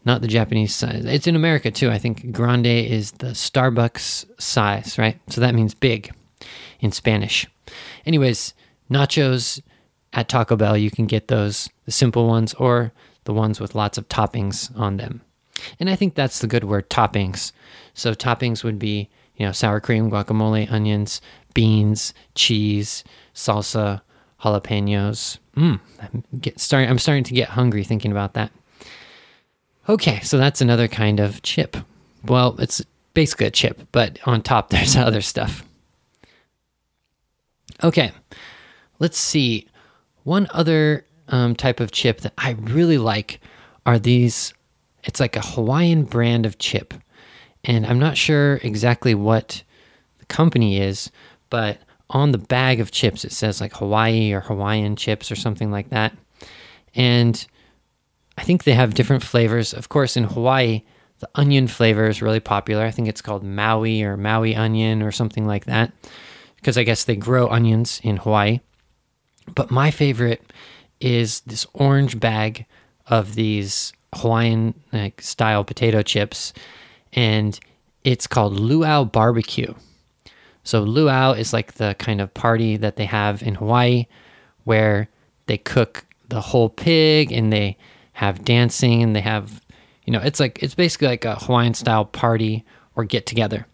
not 0.06 0.22
the 0.22 0.28
Japanese 0.28 0.74
size. 0.74 1.04
It's 1.06 1.28
in 1.28 1.36
America 1.36 1.72
too. 1.72 1.90
I 1.90 1.98
think 1.98 2.32
grande 2.32 2.68
is 2.68 3.12
the 3.12 3.28
Starbucks 3.28 4.26
size, 4.40 4.98
right? 4.98 5.20
So 5.30 5.42
that 5.42 5.56
means 5.56 5.74
big 5.74 6.14
in 6.80 6.92
Spanish. 6.92 7.48
Anyways, 8.06 8.54
nachos 8.90 9.62
at 10.14 10.30
Taco 10.30 10.56
Bell, 10.56 10.78
you 10.78 10.92
can 10.92 11.06
get 11.06 11.28
those, 11.28 11.70
the 11.86 11.92
simple 11.92 12.28
ones 12.28 12.54
or 12.56 12.92
the 13.24 13.34
ones 13.34 13.60
with 13.60 13.76
lots 13.76 13.98
of 13.98 14.08
toppings 14.10 14.78
on 14.78 14.98
them. 14.98 15.22
And 15.80 15.90
I 15.90 15.96
think 15.96 16.16
that's 16.16 16.40
the 16.40 16.48
good 16.48 16.64
word, 16.64 16.90
toppings. 16.90 17.52
So 17.94 18.14
toppings 18.14 18.64
would 18.64 18.80
be, 18.80 19.10
you 19.36 19.46
know, 19.46 19.52
sour 19.52 19.80
cream, 19.80 20.10
guacamole, 20.10 20.72
onions, 20.72 21.22
beans, 21.54 22.14
cheese, 22.36 23.04
salsa, 23.34 24.02
jalapenos. 24.42 25.38
Mm, 25.56 25.80
I'm 26.02 26.24
get 26.40 26.60
starting 26.60 26.90
I'm 26.90 27.00
starting 27.00 27.24
to 27.26 27.34
get 27.34 27.50
hungry 27.50 27.84
thinking 27.84 28.12
about 28.12 28.34
that. 28.34 28.52
Okay, 29.90 30.20
so 30.22 30.38
that's 30.38 30.62
another 30.62 30.88
kind 30.88 31.20
of 31.20 31.42
chip. 31.42 31.76
Well, 32.26 32.56
it's 32.60 32.82
basically 33.14 33.48
a 33.48 33.52
chip, 33.52 33.88
but 33.92 34.20
on 34.26 34.42
top 34.42 34.70
there's 34.72 34.96
other 34.96 35.22
stuff. 35.22 35.64
Okay, 37.84 38.12
let's 39.00 39.18
see. 39.18 39.68
One 40.24 40.48
other 40.52 41.06
um, 41.30 41.56
type 41.56 41.80
of 41.80 41.92
chip 41.92 42.22
that 42.22 42.34
I 42.38 42.52
really 42.52 42.98
like 42.98 43.40
are 43.86 44.00
these. 44.00 44.54
It's 45.04 45.20
like 45.20 45.36
a 45.36 45.42
Hawaiian 45.42 46.04
brand 46.04 46.46
of 46.46 46.58
chip, 46.58 46.94
and 47.64 47.86
I'm 47.86 48.00
not 48.00 48.18
sure 48.18 48.56
exactly 48.64 49.16
what 49.16 49.64
the 50.20 50.26
company 50.26 50.80
is, 50.80 51.12
but 51.50 51.80
on 52.10 52.32
the 52.32 52.38
bag 52.38 52.80
of 52.80 52.92
chips 52.92 53.24
it 53.24 53.32
says 53.32 53.62
like 53.62 53.74
Hawaii 53.74 54.34
or 54.34 54.42
Hawaiian 54.42 54.96
chips 54.96 55.32
or 55.32 55.36
something 55.36 55.72
like 55.72 55.90
that. 55.90 56.14
And 56.94 57.46
I 58.38 58.44
think 58.44 58.64
they 58.64 58.74
have 58.74 58.94
different 58.94 59.24
flavors. 59.24 59.74
Of 59.74 59.90
course, 59.90 60.18
in 60.18 60.26
Hawaii, 60.26 60.82
the 61.20 61.30
onion 61.36 61.68
flavor 61.68 62.08
is 62.08 62.22
really 62.22 62.40
popular. 62.40 62.84
I 62.84 62.92
think 62.92 63.08
it's 63.08 63.22
called 63.22 63.44
Maui 63.44 64.04
or 64.04 64.18
Maui 64.18 64.56
onion 64.56 65.02
or 65.02 65.12
something 65.12 65.48
like 65.48 65.66
that, 65.66 65.92
because 66.58 66.78
I 66.78 66.84
guess 66.84 67.04
they 67.04 67.16
grow 67.16 67.48
onions 67.48 68.02
in 68.04 68.18
Hawaii. 68.18 68.60
But 69.56 69.72
my 69.72 69.92
favorite 69.92 70.52
is 71.00 71.42
this 71.42 71.66
orange 71.74 72.20
bag 72.20 72.66
of 73.08 73.36
these 73.36 73.94
Hawaiian 74.14 74.74
like, 74.92 75.22
style 75.22 75.64
potato 75.64 76.02
chips, 76.02 76.54
and 77.14 77.60
it's 78.04 78.28
called 78.28 78.60
Luau 78.60 79.04
Barbecue. 79.04 79.74
So 80.64 80.84
luau 80.84 81.34
is 81.34 81.54
like 81.54 81.74
the 81.74 81.96
kind 81.98 82.22
of 82.22 82.34
party 82.34 82.78
that 82.78 82.96
they 82.96 83.06
have 83.06 83.42
in 83.42 83.56
Hawaii, 83.56 84.06
where 84.64 85.10
they 85.48 85.58
cook 85.58 86.06
the 86.30 86.42
whole 86.42 86.70
pig 86.70 87.32
and 87.32 87.52
they 87.52 87.78
have 88.14 88.46
dancing 88.46 89.02
and 89.02 89.16
they 89.16 89.22
have, 89.22 89.62
you 90.06 90.14
know, 90.14 90.20
it's 90.20 90.40
like 90.40 90.62
it's 90.62 90.76
basically 90.76 91.08
like 91.08 91.26
a 91.26 91.36
Hawaiian 91.36 91.74
style 91.74 92.06
party 92.06 92.64
or 92.96 93.04
get 93.04 93.26
together. 93.26 93.66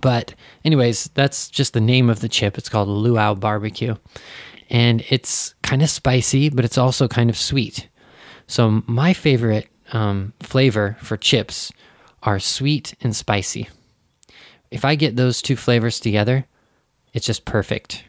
But 0.00 0.34
anyways, 0.64 1.10
that's 1.14 1.48
just 1.48 1.72
the 1.72 1.80
name 1.80 2.10
of 2.10 2.20
the 2.20 2.28
chip. 2.28 2.58
It's 2.58 2.68
called 2.68 2.88
luau 2.88 3.34
barbecue, 3.34 3.96
and 4.70 5.04
it's 5.08 5.54
kind 5.62 5.82
of 5.82 5.90
spicy, 5.90 6.50
but 6.50 6.64
it's 6.64 6.78
also 6.78 7.08
kind 7.08 7.30
of 7.30 7.36
sweet. 7.36 7.88
So 8.46 8.82
my 8.86 9.12
favorite 9.12 9.68
um, 9.92 10.32
flavor 10.40 10.96
for 11.00 11.16
chips 11.16 11.72
are 12.22 12.38
sweet 12.38 12.94
and 13.00 13.14
spicy. 13.14 13.68
If 14.70 14.84
I 14.84 14.94
get 14.94 15.16
those 15.16 15.42
two 15.42 15.56
flavors 15.56 16.00
together, 16.00 16.44
it's 17.12 17.26
just 17.26 17.44
perfect. 17.44 18.04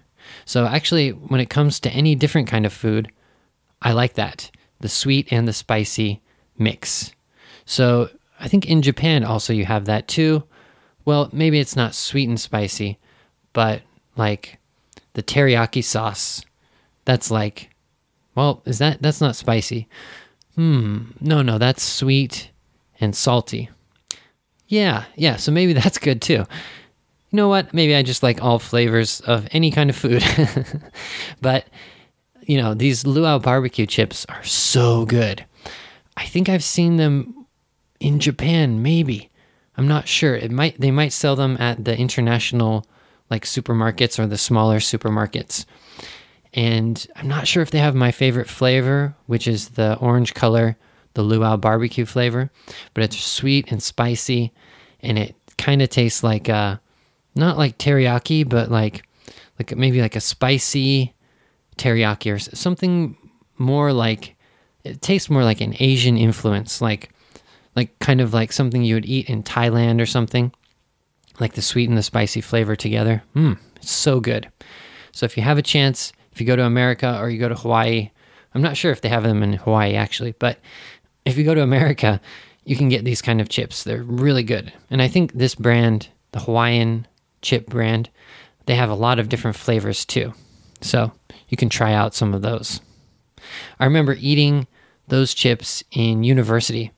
So 0.46 0.65
actually, 0.65 1.12
when 1.12 1.39
it 1.39 1.50
comes 1.50 1.79
to 1.82 1.89
any 1.91 2.15
different 2.15 2.48
kind 2.48 2.65
of 2.65 2.74
food, 2.74 3.12
I 3.82 3.94
like 3.94 4.13
that 4.13 4.51
the 4.79 4.89
sweet 4.89 5.27
and 5.32 5.48
the 5.48 5.53
spicy 5.53 6.22
mix. 6.58 7.12
So 7.65 8.10
I 8.39 8.48
think 8.48 8.65
in 8.67 8.82
Japan 8.82 9.24
also 9.24 9.53
you 9.53 9.65
have 9.65 9.86
that 9.86 10.08
too. 10.08 10.44
Well, 11.06 11.29
maybe 11.32 11.60
it's 11.60 11.75
not 11.75 11.96
sweet 11.96 12.29
and 12.29 12.39
spicy, 12.39 13.00
but 13.53 13.82
like 14.15 14.60
the 15.13 15.24
teriyaki 15.24 15.84
sauce 15.84 16.44
that's 17.06 17.32
like, 17.32 17.72
well, 18.36 18.62
is 18.65 18.77
that 18.79 19.01
that's 19.01 19.22
not 19.22 19.36
spicy? 19.36 19.88
Hmm, 20.58 21.12
no, 21.22 21.44
no, 21.44 21.60
that's 21.60 21.84
sweet 21.84 22.50
and 23.00 23.16
salty. 23.16 23.70
Yeah, 24.68 25.06
yeah, 25.16 25.36
so 25.38 25.52
maybe 25.52 25.74
that's 25.80 26.00
good 26.00 26.22
too. 26.22 26.44
You 27.30 27.36
know 27.36 27.48
what? 27.48 27.74
Maybe 27.74 27.96
I 27.96 28.02
just 28.04 28.24
like 28.24 28.42
all 28.42 28.58
flavors 28.60 29.22
of 29.22 29.48
any 29.52 29.70
kind 29.70 29.90
of 29.90 29.96
food. 29.96 30.24
but, 31.42 31.68
you 32.42 32.58
know, 32.58 32.74
these 32.74 33.06
luau 33.06 33.38
barbecue 33.38 33.86
chips 33.86 34.26
are 34.30 34.44
so 34.44 35.06
good. 35.06 35.46
I 36.16 36.26
think 36.26 36.50
I've 36.50 36.64
seen 36.64 36.98
them 36.98 37.46
in 38.00 38.20
Japan, 38.20 38.82
maybe. 38.82 39.30
I'm 39.76 39.88
not 39.88 40.08
sure. 40.08 40.36
It 40.36 40.50
might 40.50 40.80
they 40.82 40.90
might 40.90 41.14
sell 41.14 41.36
them 41.36 41.56
at 41.60 41.86
the 41.86 41.96
international 41.96 42.86
like 43.30 43.46
supermarkets 43.46 44.18
or 44.18 44.26
the 44.26 44.38
smaller 44.38 44.80
supermarkets. 44.80 45.66
And 46.58 47.06
I'm 47.16 47.28
not 47.28 47.48
sure 47.48 47.62
if 47.62 47.70
they 47.70 47.78
have 47.78 47.94
my 47.94 48.12
favorite 48.12 48.50
flavor, 48.50 49.16
which 49.28 49.48
is 49.48 49.70
the 49.70 49.96
orange 50.00 50.34
color, 50.34 50.76
the 51.14 51.22
luau 51.22 51.56
barbecue 51.56 52.04
flavor, 52.04 52.50
but 52.96 53.04
it's 53.04 53.24
sweet 53.24 53.72
and 53.72 53.82
spicy, 53.82 54.52
and 55.02 55.20
it 55.20 55.36
kind 55.60 55.84
of 55.84 55.90
tastes 55.90 56.24
like 56.24 56.50
uh, 56.50 56.78
not 57.36 57.60
like 57.60 57.78
teriyaki, 57.78 58.48
but 58.50 58.72
like 58.72 59.08
like 59.60 59.78
maybe 59.78 60.02
like 60.02 60.16
a 60.16 60.20
spicy 60.20 61.14
teriyaki 61.78 62.34
or 62.34 62.40
something 62.40 63.16
more 63.60 63.94
like 63.94 64.36
it 64.84 65.00
tastes 65.04 65.30
more 65.30 65.44
like 65.44 65.62
an 65.62 65.76
Asian 65.80 66.18
influence, 66.18 66.82
like 66.82 67.12
like 67.76 68.00
kind 68.00 68.20
of 68.20 68.34
like 68.34 68.52
something 68.52 68.84
you 68.84 68.96
would 68.96 69.06
eat 69.06 69.30
in 69.30 69.44
Thailand 69.44 70.02
or 70.02 70.08
something, 70.08 70.52
like 71.40 71.54
the 71.54 71.62
sweet 71.62 71.88
and 71.88 71.98
the 72.00 72.02
spicy 72.02 72.42
flavor 72.42 72.76
together. 72.76 73.22
Mmm, 73.36 73.60
so 73.80 74.20
good. 74.20 74.50
So 75.12 75.28
if 75.28 75.38
you 75.38 75.44
have 75.44 75.60
a 75.60 75.64
chance, 75.64 76.14
if 76.38 76.41
you 76.41 76.46
go 76.46 76.56
to 76.56 76.65
America 76.65 77.17
or 77.20 77.32
you 77.32 77.39
go 77.39 77.50
to 77.50 77.56
Hawaii, 77.56 78.12
I'm 78.53 78.62
not 78.62 78.77
sure 78.77 78.91
if 78.91 79.01
they 79.01 79.10
have 79.10 79.24
them 79.24 79.41
in 79.41 79.53
Hawaii 79.53 79.96
actually, 79.96 80.36
but 80.38 80.60
if 81.25 81.36
you 81.36 81.44
go 81.44 81.56
to 81.56 81.63
America, 81.63 82.22
you 82.63 82.75
can 82.75 82.89
get 82.89 83.03
these 83.03 83.24
kind 83.24 83.41
of 83.41 83.50
chips. 83.50 83.84
They're 83.84 84.03
really 84.03 84.44
good. 84.44 84.72
And 84.91 85.01
I 85.01 85.08
think 85.08 85.34
this 85.34 85.56
brand, 85.56 86.10
the 86.34 86.41
Hawaiian 86.41 87.08
chip 87.41 87.65
brand, 87.65 88.12
they 88.67 88.75
have 88.75 88.91
a 88.91 88.94
lot 88.94 89.17
of 89.17 89.29
different 89.29 89.58
flavors 89.58 90.06
too. 90.06 90.32
So 90.79 91.12
you 91.50 91.58
can 91.58 91.70
try 91.70 91.94
out 91.94 92.13
some 92.13 92.36
of 92.36 92.44
those. 92.44 92.82
I 93.79 93.86
remember 93.86 94.15
eating 94.20 94.67
those 95.08 95.34
chips 95.34 95.84
in 95.89 96.24
university 96.24 96.91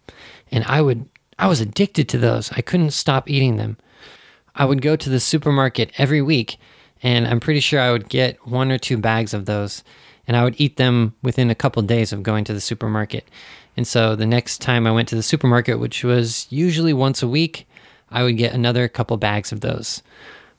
and 0.52 0.66
I 0.66 0.82
would 0.82 1.08
I 1.38 1.48
was 1.48 1.62
addicted 1.62 2.10
to 2.10 2.18
those. 2.18 2.52
I 2.52 2.60
couldn't 2.60 2.92
stop 2.92 3.30
eating 3.30 3.56
them. 3.56 3.78
I 4.54 4.66
would 4.66 4.82
go 4.82 4.98
to 4.98 5.10
the 5.10 5.22
supermarket 5.22 5.94
every 5.98 6.22
week 6.22 6.58
and 7.02 7.28
I'm 7.28 7.40
pretty 7.40 7.60
sure 7.60 7.80
I 7.80 7.92
would 7.92 8.10
get 8.10 8.46
one 8.48 8.72
or 8.72 8.78
two 8.78 8.98
bags 8.98 9.34
of 9.34 9.46
those, 9.46 9.84
and 10.28 10.36
I 10.36 10.44
would 10.44 10.60
eat 10.60 10.78
them 10.78 11.16
within 11.24 11.50
a 11.50 11.56
couple 11.56 11.80
of 11.80 11.88
days 11.88 12.14
of 12.14 12.24
going 12.24 12.44
to 12.46 12.54
the 12.54 12.62
supermarket. 12.62 13.28
And 13.78 13.88
so 13.88 14.16
the 14.16 14.26
next 14.26 14.62
time 14.62 14.86
I 14.86 14.92
went 14.92 15.08
to 15.10 15.16
the 15.16 15.24
supermarket, 15.24 15.80
which 15.80 16.04
was 16.04 16.48
usually 16.50 16.94
once 16.94 17.24
a 17.24 17.28
week, 17.28 17.68
I 18.12 18.24
would 18.24 18.38
get 18.38 18.54
another 18.54 18.88
couple 18.88 19.18
bags 19.18 19.52
of 19.52 19.62
those. 19.62 20.02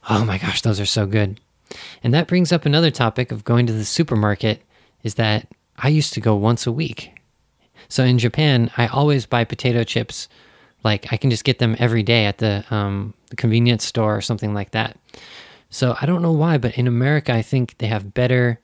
Oh 0.08 0.24
my 0.24 0.38
gosh, 0.38 0.62
those 0.62 0.80
are 0.80 0.86
so 0.86 1.06
good. 1.06 1.38
And 2.02 2.14
that 2.14 2.28
brings 2.28 2.52
up 2.52 2.64
another 2.64 2.90
topic 2.90 3.30
of 3.30 3.44
going 3.44 3.66
to 3.66 3.72
the 3.72 3.84
supermarket 3.84 4.62
is 5.02 5.14
that 5.14 5.48
I 5.76 5.88
used 5.88 6.14
to 6.14 6.20
go 6.20 6.34
once 6.34 6.66
a 6.66 6.72
week. 6.72 7.20
So 7.88 8.04
in 8.04 8.18
Japan, 8.18 8.70
I 8.76 8.86
always 8.86 9.26
buy 9.26 9.44
potato 9.44 9.84
chips. 9.84 10.28
Like 10.84 11.12
I 11.12 11.16
can 11.16 11.30
just 11.30 11.44
get 11.44 11.58
them 11.58 11.76
every 11.78 12.02
day 12.02 12.24
at 12.26 12.38
the, 12.38 12.64
um, 12.70 13.14
the 13.28 13.36
convenience 13.36 13.84
store 13.84 14.16
or 14.16 14.20
something 14.20 14.54
like 14.54 14.70
that. 14.70 14.96
So 15.70 15.96
I 16.00 16.06
don't 16.06 16.22
know 16.22 16.32
why, 16.32 16.58
but 16.58 16.76
in 16.76 16.86
America, 16.86 17.32
I 17.32 17.42
think 17.42 17.78
they 17.78 17.86
have 17.86 18.12
better, 18.12 18.60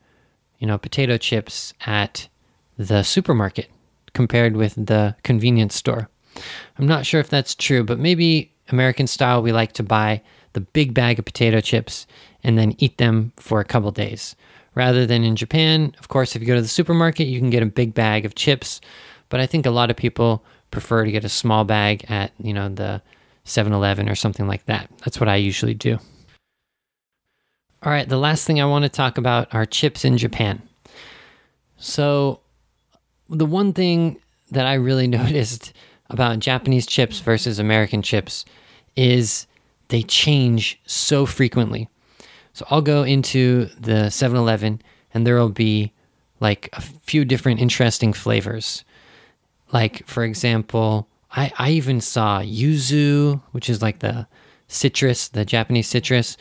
you 0.59 0.67
know, 0.67 0.77
potato 0.77 1.17
chips 1.17 1.73
at 1.87 2.29
the 2.77 3.03
supermarket 3.05 3.71
compared 4.13 4.57
with 4.57 4.75
the 4.75 5.15
convenience 5.23 5.75
store. 5.75 6.09
I'm 6.79 6.87
not 6.87 7.07
sure 7.07 7.21
if 7.21 7.31
that's 7.31 7.55
true, 7.55 7.85
but 7.85 7.99
maybe 7.99 8.53
American 8.69 9.07
style, 9.07 9.41
we 9.41 9.53
like 9.53 9.73
to 9.75 9.83
buy 9.83 10.21
the 10.53 10.61
big 10.61 10.95
bag 10.95 11.19
of 11.19 11.25
potato 11.25 11.61
chips 11.61 12.07
and 12.43 12.59
then 12.59 12.75
eat 12.79 12.99
them 12.99 13.33
for 13.37 13.61
a 13.61 13.65
couple 13.65 13.91
days. 13.93 14.35
Rather 14.75 15.07
than 15.07 15.23
in 15.23 15.37
Japan, 15.37 15.95
of 15.99 16.09
course, 16.09 16.35
if 16.35 16.43
you 16.43 16.49
go 16.49 16.57
to 16.57 16.63
the 16.63 16.69
supermarket, 16.69 17.29
you 17.29 17.39
can 17.39 17.51
get 17.51 17.63
a 17.63 17.67
big 17.67 17.95
bag 17.95 18.25
of 18.27 18.35
chips, 18.35 18.81
but 19.29 19.41
I 19.41 19.47
think 19.47 19.65
a 19.65 19.71
lot 19.71 19.91
of 19.91 19.97
people 19.97 20.45
prefer 20.71 21.05
to 21.05 21.13
get 21.13 21.25
a 21.25 21.31
small 21.31 21.65
bag 21.65 22.05
at, 22.09 22.33
you 22.39 22.53
know, 22.53 22.69
the 22.69 23.01
7-Eleven 23.45 24.09
or 24.09 24.15
something 24.15 24.47
like 24.49 24.67
that. 24.67 24.91
That's 25.05 25.21
what 25.21 25.29
I 25.29 25.37
usually 25.37 25.75
do. 25.75 25.99
All 27.87 27.93
right, 27.93 28.09
the 28.09 28.19
last 28.19 28.45
thing 28.45 28.61
I 28.61 28.65
want 28.65 28.83
to 28.83 28.89
talk 28.89 29.17
about 29.17 29.55
are 29.55 29.65
chips 29.65 30.05
in 30.05 30.19
Japan. 30.19 30.61
So, 31.77 32.41
the 33.31 33.47
one 33.47 33.73
thing 33.73 34.21
that 34.51 34.67
I 34.67 34.75
really 34.75 35.07
noticed 35.21 35.73
about 36.11 36.41
Japanese 36.41 36.85
chips 36.85 37.21
versus 37.21 37.61
American 37.61 38.03
chips 38.03 38.45
is 38.97 39.47
they 39.87 40.03
change 40.03 40.81
so 40.85 41.27
frequently. 41.27 41.89
So 42.55 42.67
I'll 42.71 42.83
go 42.83 43.05
into 43.05 43.67
the 43.79 44.11
7 44.11 44.37
Eleven 44.37 44.83
and 45.15 45.25
there 45.25 45.37
will 45.37 45.51
be 45.51 45.93
like 46.41 46.69
a 46.73 46.81
few 46.81 47.25
different 47.25 47.61
interesting 47.61 48.13
flavors. 48.13 48.83
Like, 49.73 50.05
for 50.09 50.25
example, 50.25 51.07
I, 51.31 51.53
I 51.57 51.71
even 51.71 52.01
saw 52.01 52.41
yuzu, 52.41 53.41
which 53.53 53.71
is 53.71 53.81
like 53.81 54.01
the 54.01 54.27
citrus, 54.67 55.29
the 55.29 55.45
Japanese 55.45 55.87
citrus. 55.87 56.37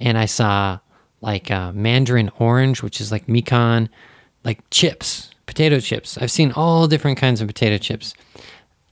And 0.00 0.18
I 0.18 0.26
saw 0.26 0.78
like 1.20 1.50
uh, 1.50 1.72
mandarin 1.72 2.30
orange, 2.38 2.82
which 2.82 3.00
is 3.00 3.10
like 3.10 3.26
mikan, 3.26 3.88
like 4.44 4.60
chips, 4.70 5.30
potato 5.46 5.80
chips. 5.80 6.18
I've 6.18 6.30
seen 6.30 6.52
all 6.52 6.86
different 6.86 7.18
kinds 7.18 7.40
of 7.40 7.48
potato 7.48 7.78
chips. 7.78 8.14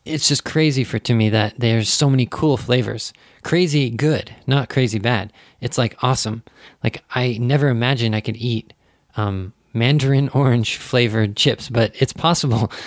It's 0.05 0.29
just 0.29 0.45
crazy 0.45 0.85
for 0.85 0.99
to 0.99 1.15
me 1.15 1.31
that 1.31 1.55
there's 1.59 1.89
so 1.89 2.11
many 2.11 2.27
cool 2.31 2.57
flavors. 2.57 3.13
Crazy 3.43 3.89
good, 3.91 4.35
not 4.47 4.69
crazy 4.69 4.99
bad. 4.99 5.33
It's 5.61 5.79
like 5.79 5.97
awesome. 6.03 6.43
Like 6.83 7.03
I 7.15 7.39
never 7.41 7.69
imagined 7.69 8.15
I 8.15 8.21
could 8.21 8.37
eat 8.37 8.73
um, 9.17 9.53
mandarin 9.73 10.29
orange 10.31 10.77
flavored 10.77 11.37
chips, 11.37 11.69
but 11.69 11.93
it's 12.01 12.13
possible. 12.13 12.71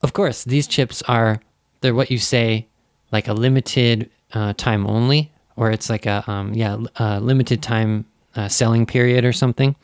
Of 0.00 0.12
course, 0.12 0.44
these 0.44 0.68
chips 0.68 1.02
are 1.08 1.40
they're 1.80 1.92
what 1.92 2.08
you 2.08 2.18
say 2.18 2.68
like 3.10 3.26
a 3.26 3.32
limited 3.32 4.08
uh, 4.32 4.52
time 4.52 4.86
only, 4.86 5.32
or 5.58 5.70
it's 5.70 5.90
like 5.90 6.06
a 6.06 6.24
um, 6.30 6.54
yeah 6.54 6.78
a 6.96 7.20
limited 7.20 7.62
time 7.62 8.04
uh, 8.36 8.48
selling 8.48 8.86
period 8.86 9.24
or 9.24 9.32
something. 9.32 9.74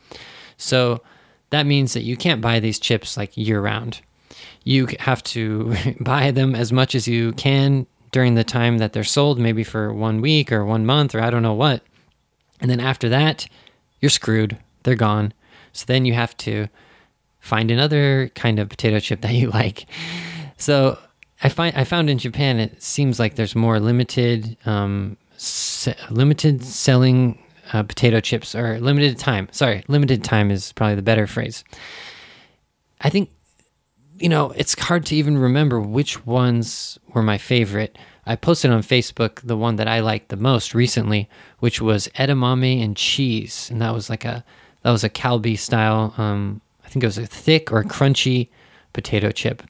So 0.57 1.01
that 1.49 1.65
means 1.65 1.93
that 1.93 2.03
you 2.03 2.15
can't 2.15 2.41
buy 2.41 2.59
these 2.59 2.79
chips 2.79 3.17
like 3.17 3.35
year 3.37 3.61
round. 3.61 4.01
You 4.63 4.87
have 4.99 5.21
to 5.23 5.75
buy 5.99 6.31
them 6.31 6.55
as 6.55 6.71
much 6.71 6.95
as 6.95 7.07
you 7.07 7.33
can 7.33 7.85
during 8.11 8.35
the 8.35 8.43
time 8.43 8.77
that 8.77 8.93
they're 8.93 9.03
sold, 9.03 9.37
maybe 9.37 9.63
for 9.63 9.93
one 9.93 10.21
week 10.21 10.51
or 10.51 10.63
one 10.65 10.85
month 10.85 11.13
or 11.13 11.21
I 11.21 11.29
don't 11.29 11.43
know 11.43 11.53
what. 11.53 11.83
And 12.61 12.71
then 12.71 12.79
after 12.79 13.09
that, 13.09 13.45
you're 13.99 14.09
screwed. 14.09 14.57
They're 14.83 14.95
gone. 14.95 15.33
So 15.73 15.83
then 15.87 16.05
you 16.05 16.13
have 16.13 16.35
to 16.37 16.67
find 17.41 17.69
another 17.69 18.31
kind 18.33 18.59
of 18.59 18.69
potato 18.69 18.99
chip 18.99 19.21
that 19.21 19.33
you 19.41 19.49
like. 19.49 19.85
So 20.57 20.97
I 21.43 21.49
find 21.49 21.75
I 21.75 21.83
found 21.83 22.09
in 22.09 22.17
Japan 22.17 22.59
it 22.59 22.81
seems 22.81 23.19
like 23.19 23.35
there's 23.35 23.55
more 23.55 23.79
limited 23.79 24.55
um, 24.65 25.17
se- 25.37 25.95
limited 26.09 26.63
selling 26.63 27.41
uh, 27.73 27.83
potato 27.83 28.19
chips 28.19 28.55
or 28.55 28.79
limited 28.79 29.17
time. 29.17 29.47
Sorry, 29.51 29.83
limited 29.87 30.23
time 30.23 30.51
is 30.51 30.71
probably 30.73 30.95
the 30.95 31.01
better 31.01 31.27
phrase. 31.27 31.63
I 33.01 33.09
think 33.09 33.29
you 34.17 34.29
know 34.29 34.51
it's 34.51 34.79
hard 34.79 35.05
to 35.07 35.15
even 35.15 35.37
remember 35.37 35.79
which 35.79 36.25
ones 36.25 36.97
were 37.13 37.23
my 37.23 37.37
favorite. 37.37 37.97
I 38.27 38.35
posted 38.35 38.71
on 38.71 38.81
Facebook 38.81 39.41
the 39.41 39.57
one 39.57 39.75
that 39.75 39.87
I 39.87 39.99
liked 39.99 40.29
the 40.29 40.37
most 40.37 40.73
recently, 40.73 41.29
which 41.59 41.79
was 41.81 42.07
edamame 42.15 42.83
and 42.83 42.97
cheese, 42.97 43.69
and 43.69 43.81
that 43.81 43.93
was 43.93 44.09
like 44.09 44.25
a 44.25 44.43
that 44.83 44.91
was 44.91 45.03
a 45.03 45.09
Calbee 45.09 45.57
style. 45.57 46.13
Um, 46.17 46.61
I 46.83 46.89
think 46.89 47.03
it 47.03 47.07
was 47.07 47.17
a 47.17 47.25
thick 47.25 47.71
or 47.71 47.83
crunchy 47.83 48.49
potato 48.93 49.31
chip. 49.31 49.61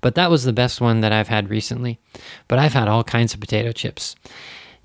But 0.00 0.14
that 0.14 0.30
was 0.30 0.44
the 0.44 0.52
best 0.52 0.80
one 0.80 1.00
that 1.00 1.12
I've 1.12 1.28
had 1.28 1.50
recently. 1.50 1.98
But 2.46 2.58
I've 2.58 2.72
had 2.72 2.88
all 2.88 3.04
kinds 3.04 3.34
of 3.34 3.40
potato 3.40 3.72
chips. 3.72 4.14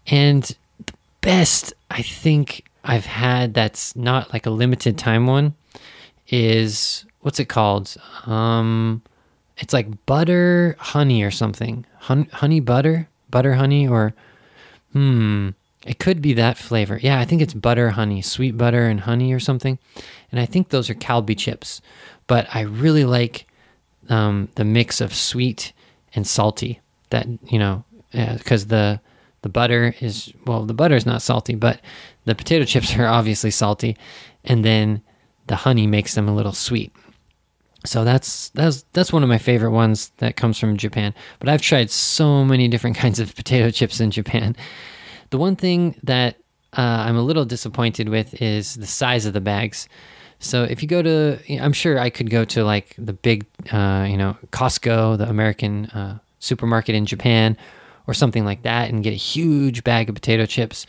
And 0.08 0.44
the 0.86 0.94
best 1.22 1.74
I 1.90 2.02
think 2.02 2.66
I've 2.84 3.06
had 3.06 3.54
that's 3.54 3.96
not 3.96 4.34
like 4.34 4.46
a 4.46 4.50
limited 4.50 4.98
time 4.98 5.28
one 5.28 5.56
is 6.28 7.06
what's 7.22 7.40
it 7.40 7.46
called? 7.46 7.96
Um 8.26 9.02
it's 9.58 9.74
like 9.74 10.06
butter 10.06 10.76
honey 10.80 11.24
or 11.24 11.32
something. 11.32 11.86
Hun- 12.00 12.28
honey 12.34 12.60
butter? 12.60 13.08
Butter 13.30 13.54
honey 13.54 13.88
or 13.88 14.14
hmm 14.92 15.50
it 15.86 16.00
could 16.00 16.22
be 16.22 16.34
that 16.34 16.58
flavor. 16.58 16.98
Yeah, 17.02 17.20
I 17.20 17.26
think 17.26 17.42
it's 17.42 17.54
butter 17.54 17.90
honey, 17.92 18.22
sweet 18.22 18.58
butter 18.58 18.88
and 18.88 19.02
honey 19.02 19.34
or 19.34 19.40
something. 19.40 19.78
And 20.32 20.40
I 20.40 20.46
think 20.46 20.70
those 20.70 20.90
are 20.90 20.94
Calbee 20.96 21.38
chips. 21.38 21.82
But 22.26 22.48
I 22.56 22.62
really 22.62 23.04
like 23.04 23.46
um, 24.10 24.48
the 24.56 24.64
mix 24.64 25.02
of 25.02 25.14
sweet 25.14 25.74
and 26.16 26.26
salty. 26.26 26.80
That 27.10 27.28
you 27.48 27.60
know, 27.60 27.84
because 28.12 28.68
the 28.68 29.02
the 29.44 29.50
butter 29.50 29.94
is 30.00 30.34
well, 30.46 30.66
the 30.66 30.74
butter 30.74 30.96
is 30.96 31.06
not 31.06 31.22
salty, 31.22 31.56
but 31.56 31.80
the 32.26 32.34
potato 32.34 32.66
chips 32.66 32.98
are 32.98 33.08
obviously 33.08 33.52
salty, 33.52 33.96
and 34.44 34.66
then 34.66 35.02
the 35.48 35.58
honey 35.58 35.86
makes 35.86 36.16
them 36.16 36.28
a 36.28 36.34
little 36.36 36.54
sweet. 36.54 36.92
So 37.86 38.04
that's 38.04 38.50
that's 38.50 38.86
that's 38.94 39.14
one 39.14 39.24
of 39.24 39.30
my 39.30 39.38
favorite 39.38 39.72
ones 39.72 40.12
that 40.18 40.38
comes 40.38 40.58
from 40.58 40.78
Japan. 40.78 41.14
But 41.40 41.50
I've 41.50 41.62
tried 41.62 41.92
so 41.92 42.44
many 42.44 42.68
different 42.68 42.96
kinds 43.04 43.20
of 43.20 43.36
potato 43.36 43.70
chips 43.70 44.00
in 44.00 44.10
Japan. 44.10 44.56
The 45.30 45.38
one 45.38 45.56
thing 45.56 46.00
that 46.04 46.38
uh, 46.78 46.82
I'm 46.82 47.18
a 47.18 47.22
little 47.22 47.46
disappointed 47.46 48.10
with 48.10 48.42
is 48.42 48.76
the 48.76 48.88
size 48.88 49.26
of 49.26 49.34
the 49.34 49.42
bags. 49.42 49.88
So 50.40 50.64
if 50.64 50.82
you 50.82 50.90
go 50.90 51.02
to, 51.02 51.40
I'm 51.60 51.74
sure 51.74 52.00
I 52.00 52.10
could 52.10 52.30
go 52.30 52.44
to 52.46 52.66
like 52.66 52.96
the 52.98 53.14
big, 53.14 53.46
uh, 53.72 54.06
you 54.10 54.18
know, 54.18 54.36
Costco, 54.52 55.18
the 55.18 55.30
American 55.30 55.86
uh, 55.88 56.20
supermarket 56.40 56.96
in 56.96 57.06
Japan, 57.06 57.58
or 58.08 58.14
something 58.14 58.46
like 58.46 58.64
that, 58.64 58.90
and 58.90 59.04
get 59.04 59.14
a 59.14 59.18
huge 59.18 59.84
bag 59.84 60.10
of 60.10 60.16
potato 60.16 60.46
chips. 60.46 60.86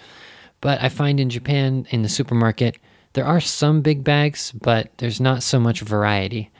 But 0.61 0.83
I 0.83 0.89
find 0.89 1.21
in 1.21 1.31
Japan, 1.31 1.87
in 1.91 2.03
the 2.03 2.09
supermarket, 2.09 2.79
there 3.13 3.27
are 3.27 3.41
some 3.41 3.81
big 3.81 4.03
bags, 4.03 4.53
but 4.53 4.91
there's 4.99 5.21
not 5.21 5.43
so 5.43 5.61
much 5.61 5.81
variety. 5.81 6.51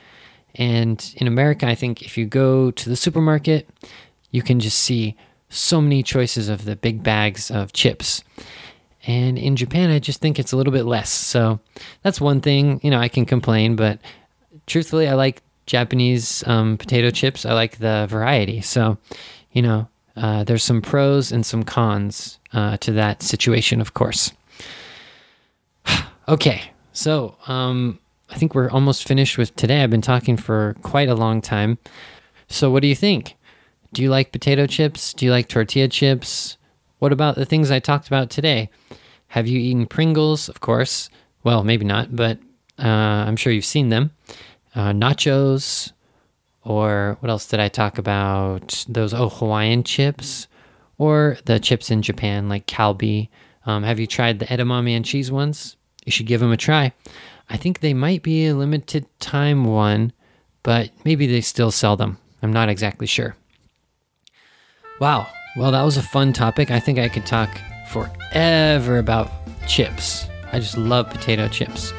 And 0.55 1.13
in 1.17 1.27
America, 1.27 1.67
I 1.67 1.75
think 1.75 2.01
if 2.03 2.17
you 2.17 2.25
go 2.25 2.71
to 2.71 2.89
the 2.89 2.95
supermarket, 2.95 3.67
you 4.31 4.41
can 4.41 4.59
just 4.59 4.79
see 4.79 5.15
so 5.49 5.81
many 5.81 6.03
choices 6.03 6.49
of 6.49 6.65
the 6.65 6.75
big 6.75 7.03
bags 7.03 7.51
of 7.51 7.73
chips. 7.73 8.23
And 9.05 9.37
in 9.37 9.55
Japan, 9.55 9.91
I 9.91 9.99
just 9.99 10.21
think 10.21 10.39
it's 10.39 10.51
a 10.51 10.57
little 10.57 10.73
bit 10.73 10.85
less. 10.85 11.09
So 11.09 11.59
that's 12.01 12.21
one 12.21 12.41
thing, 12.41 12.79
you 12.83 12.89
know, 12.89 12.99
I 12.99 13.09
can 13.09 13.25
complain, 13.25 13.75
but 13.75 13.99
truthfully, 14.65 15.07
I 15.07 15.13
like 15.13 15.41
Japanese 15.65 16.43
um, 16.47 16.77
potato 16.77 17.11
chips. 17.11 17.45
I 17.45 17.53
like 17.53 17.77
the 17.77 18.07
variety. 18.09 18.61
So, 18.61 18.97
you 19.51 19.61
know, 19.61 19.87
uh, 20.15 20.43
there's 20.43 20.63
some 20.63 20.81
pros 20.81 21.31
and 21.31 21.45
some 21.45 21.63
cons 21.63 22.39
uh, 22.53 22.77
to 22.77 22.91
that 22.93 23.21
situation, 23.21 23.81
of 23.81 23.93
course. 23.93 24.31
okay, 26.27 26.61
so 26.93 27.35
um, 27.47 27.99
I 28.29 28.37
think 28.37 28.55
we're 28.55 28.69
almost 28.69 29.07
finished 29.07 29.37
with 29.37 29.55
today. 29.55 29.83
I've 29.83 29.89
been 29.89 30.01
talking 30.01 30.37
for 30.37 30.75
quite 30.81 31.09
a 31.09 31.15
long 31.15 31.41
time. 31.41 31.77
So, 32.47 32.71
what 32.71 32.81
do 32.81 32.87
you 32.87 32.95
think? 32.95 33.35
Do 33.93 34.01
you 34.01 34.09
like 34.09 34.31
potato 34.31 34.67
chips? 34.67 35.13
Do 35.13 35.25
you 35.25 35.31
like 35.31 35.47
tortilla 35.47 35.87
chips? 35.87 36.57
What 36.99 37.11
about 37.11 37.35
the 37.35 37.45
things 37.45 37.71
I 37.71 37.79
talked 37.79 38.07
about 38.07 38.29
today? 38.29 38.69
Have 39.29 39.47
you 39.47 39.59
eaten 39.59 39.85
Pringles? 39.85 40.49
Of 40.49 40.61
course. 40.61 41.09
Well, 41.43 41.63
maybe 41.63 41.85
not, 41.85 42.15
but 42.15 42.39
uh, 42.79 42.87
I'm 42.87 43.35
sure 43.35 43.53
you've 43.53 43.65
seen 43.65 43.89
them. 43.89 44.11
Uh, 44.73 44.91
nachos, 44.91 45.91
or 46.65 47.17
what 47.19 47.29
else 47.29 47.47
did 47.47 47.59
I 47.59 47.69
talk 47.69 47.97
about? 47.97 48.85
Those 48.89 49.13
oh 49.13 49.29
Hawaiian 49.29 49.83
chips, 49.83 50.47
or 50.97 51.37
the 51.45 51.59
chips 51.59 51.91
in 51.91 52.01
Japan 52.01 52.49
like 52.49 52.67
Calbee. 52.67 53.29
Um, 53.65 53.83
have 53.83 53.99
you 53.99 54.07
tried 54.07 54.39
the 54.39 54.45
edamame 54.45 54.95
and 54.95 55.05
cheese 55.05 55.31
ones? 55.31 55.77
You 56.05 56.11
should 56.11 56.27
give 56.27 56.41
them 56.41 56.51
a 56.51 56.57
try. 56.57 56.93
I 57.49 57.57
think 57.57 57.79
they 57.79 57.93
might 57.93 58.23
be 58.23 58.47
a 58.47 58.55
limited 58.55 59.05
time 59.19 59.65
one, 59.65 60.11
but 60.63 60.91
maybe 61.03 61.27
they 61.27 61.41
still 61.41 61.71
sell 61.71 61.95
them. 61.95 62.17
I'm 62.41 62.53
not 62.53 62.69
exactly 62.69 63.07
sure. 63.07 63.35
Wow, 64.99 65.27
well, 65.55 65.71
that 65.71 65.83
was 65.83 65.97
a 65.97 66.01
fun 66.01 66.33
topic. 66.33 66.71
I 66.71 66.79
think 66.79 66.99
I 66.99 67.09
could 67.09 67.25
talk 67.25 67.49
forever 67.89 68.97
about 68.97 69.31
chips. 69.67 70.27
I 70.51 70.59
just 70.59 70.77
love 70.77 71.09
potato 71.09 71.47
chips. 71.47 71.93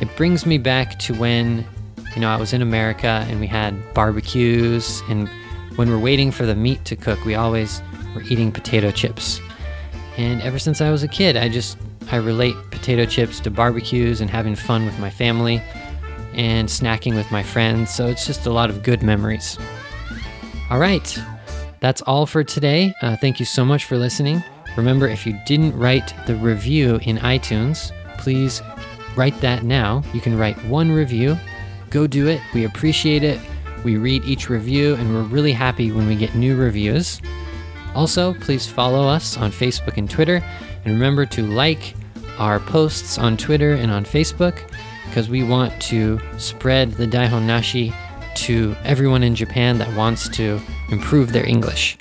It 0.00 0.14
brings 0.16 0.44
me 0.46 0.58
back 0.58 0.98
to 1.00 1.14
when, 1.14 1.66
you 2.14 2.20
know, 2.20 2.28
I 2.28 2.36
was 2.36 2.52
in 2.52 2.62
America 2.62 3.26
and 3.28 3.40
we 3.40 3.46
had 3.46 3.74
barbecues, 3.94 5.02
and 5.08 5.28
when 5.76 5.88
we're 5.88 5.98
waiting 5.98 6.30
for 6.30 6.44
the 6.44 6.54
meat 6.54 6.84
to 6.86 6.96
cook, 6.96 7.24
we 7.24 7.34
always 7.34 7.82
were 8.14 8.22
eating 8.22 8.52
potato 8.52 8.90
chips. 8.90 9.40
And 10.16 10.42
ever 10.42 10.58
since 10.58 10.80
I 10.80 10.90
was 10.90 11.02
a 11.02 11.08
kid, 11.08 11.36
I 11.36 11.48
just 11.48 11.78
I 12.10 12.16
relate 12.16 12.54
potato 12.70 13.06
chips 13.06 13.40
to 13.40 13.50
barbecues 13.50 14.20
and 14.20 14.28
having 14.28 14.54
fun 14.54 14.84
with 14.84 14.98
my 14.98 15.08
family 15.08 15.62
and 16.34 16.68
snacking 16.68 17.14
with 17.14 17.30
my 17.30 17.42
friends. 17.42 17.94
So 17.94 18.06
it's 18.06 18.26
just 18.26 18.46
a 18.46 18.50
lot 18.50 18.68
of 18.68 18.82
good 18.82 19.02
memories. 19.02 19.58
All 20.70 20.78
right, 20.78 21.18
that's 21.80 22.02
all 22.02 22.26
for 22.26 22.44
today. 22.44 22.94
Uh, 23.02 23.16
thank 23.16 23.40
you 23.40 23.46
so 23.46 23.64
much 23.64 23.84
for 23.84 23.96
listening. 23.96 24.42
Remember, 24.76 25.06
if 25.06 25.26
you 25.26 25.38
didn't 25.46 25.76
write 25.76 26.14
the 26.26 26.34
review 26.36 26.98
in 27.02 27.18
iTunes, 27.18 27.92
please 28.18 28.62
write 29.16 29.38
that 29.40 29.64
now. 29.64 30.02
You 30.14 30.20
can 30.20 30.36
write 30.36 30.62
one 30.64 30.90
review. 30.90 31.36
Go 31.92 32.06
do 32.06 32.26
it. 32.26 32.40
We 32.54 32.64
appreciate 32.64 33.22
it. 33.22 33.38
We 33.84 33.96
read 33.96 34.24
each 34.24 34.48
review, 34.48 34.94
and 34.94 35.12
we're 35.12 35.22
really 35.22 35.52
happy 35.52 35.92
when 35.92 36.06
we 36.06 36.14
get 36.16 36.34
new 36.34 36.56
reviews. 36.56 37.20
Also, 37.94 38.34
please 38.34 38.66
follow 38.66 39.06
us 39.06 39.36
on 39.36 39.50
Facebook 39.50 39.98
and 39.98 40.08
Twitter. 40.08 40.42
And 40.84 40.94
remember 40.94 41.26
to 41.26 41.42
like 41.42 41.94
our 42.38 42.58
posts 42.60 43.18
on 43.18 43.36
Twitter 43.36 43.72
and 43.74 43.90
on 43.90 44.04
Facebook 44.04 44.62
because 45.06 45.28
we 45.28 45.42
want 45.42 45.78
to 45.82 46.18
spread 46.38 46.92
the 46.92 47.06
Daihon 47.06 47.46
Nashi 47.46 47.92
to 48.34 48.74
everyone 48.84 49.22
in 49.22 49.34
Japan 49.34 49.76
that 49.78 49.94
wants 49.94 50.28
to 50.30 50.58
improve 50.90 51.32
their 51.32 51.46
English. 51.46 51.98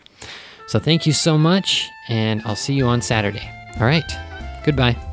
So 0.67 0.80
thank 0.80 1.06
you 1.06 1.12
so 1.12 1.38
much, 1.38 1.89
and 2.08 2.41
I'll 2.45 2.56
see 2.56 2.73
you 2.73 2.86
on 2.86 3.01
Saturday. 3.01 3.51
All 3.80 3.86
right, 3.86 4.10
goodbye. 4.63 5.11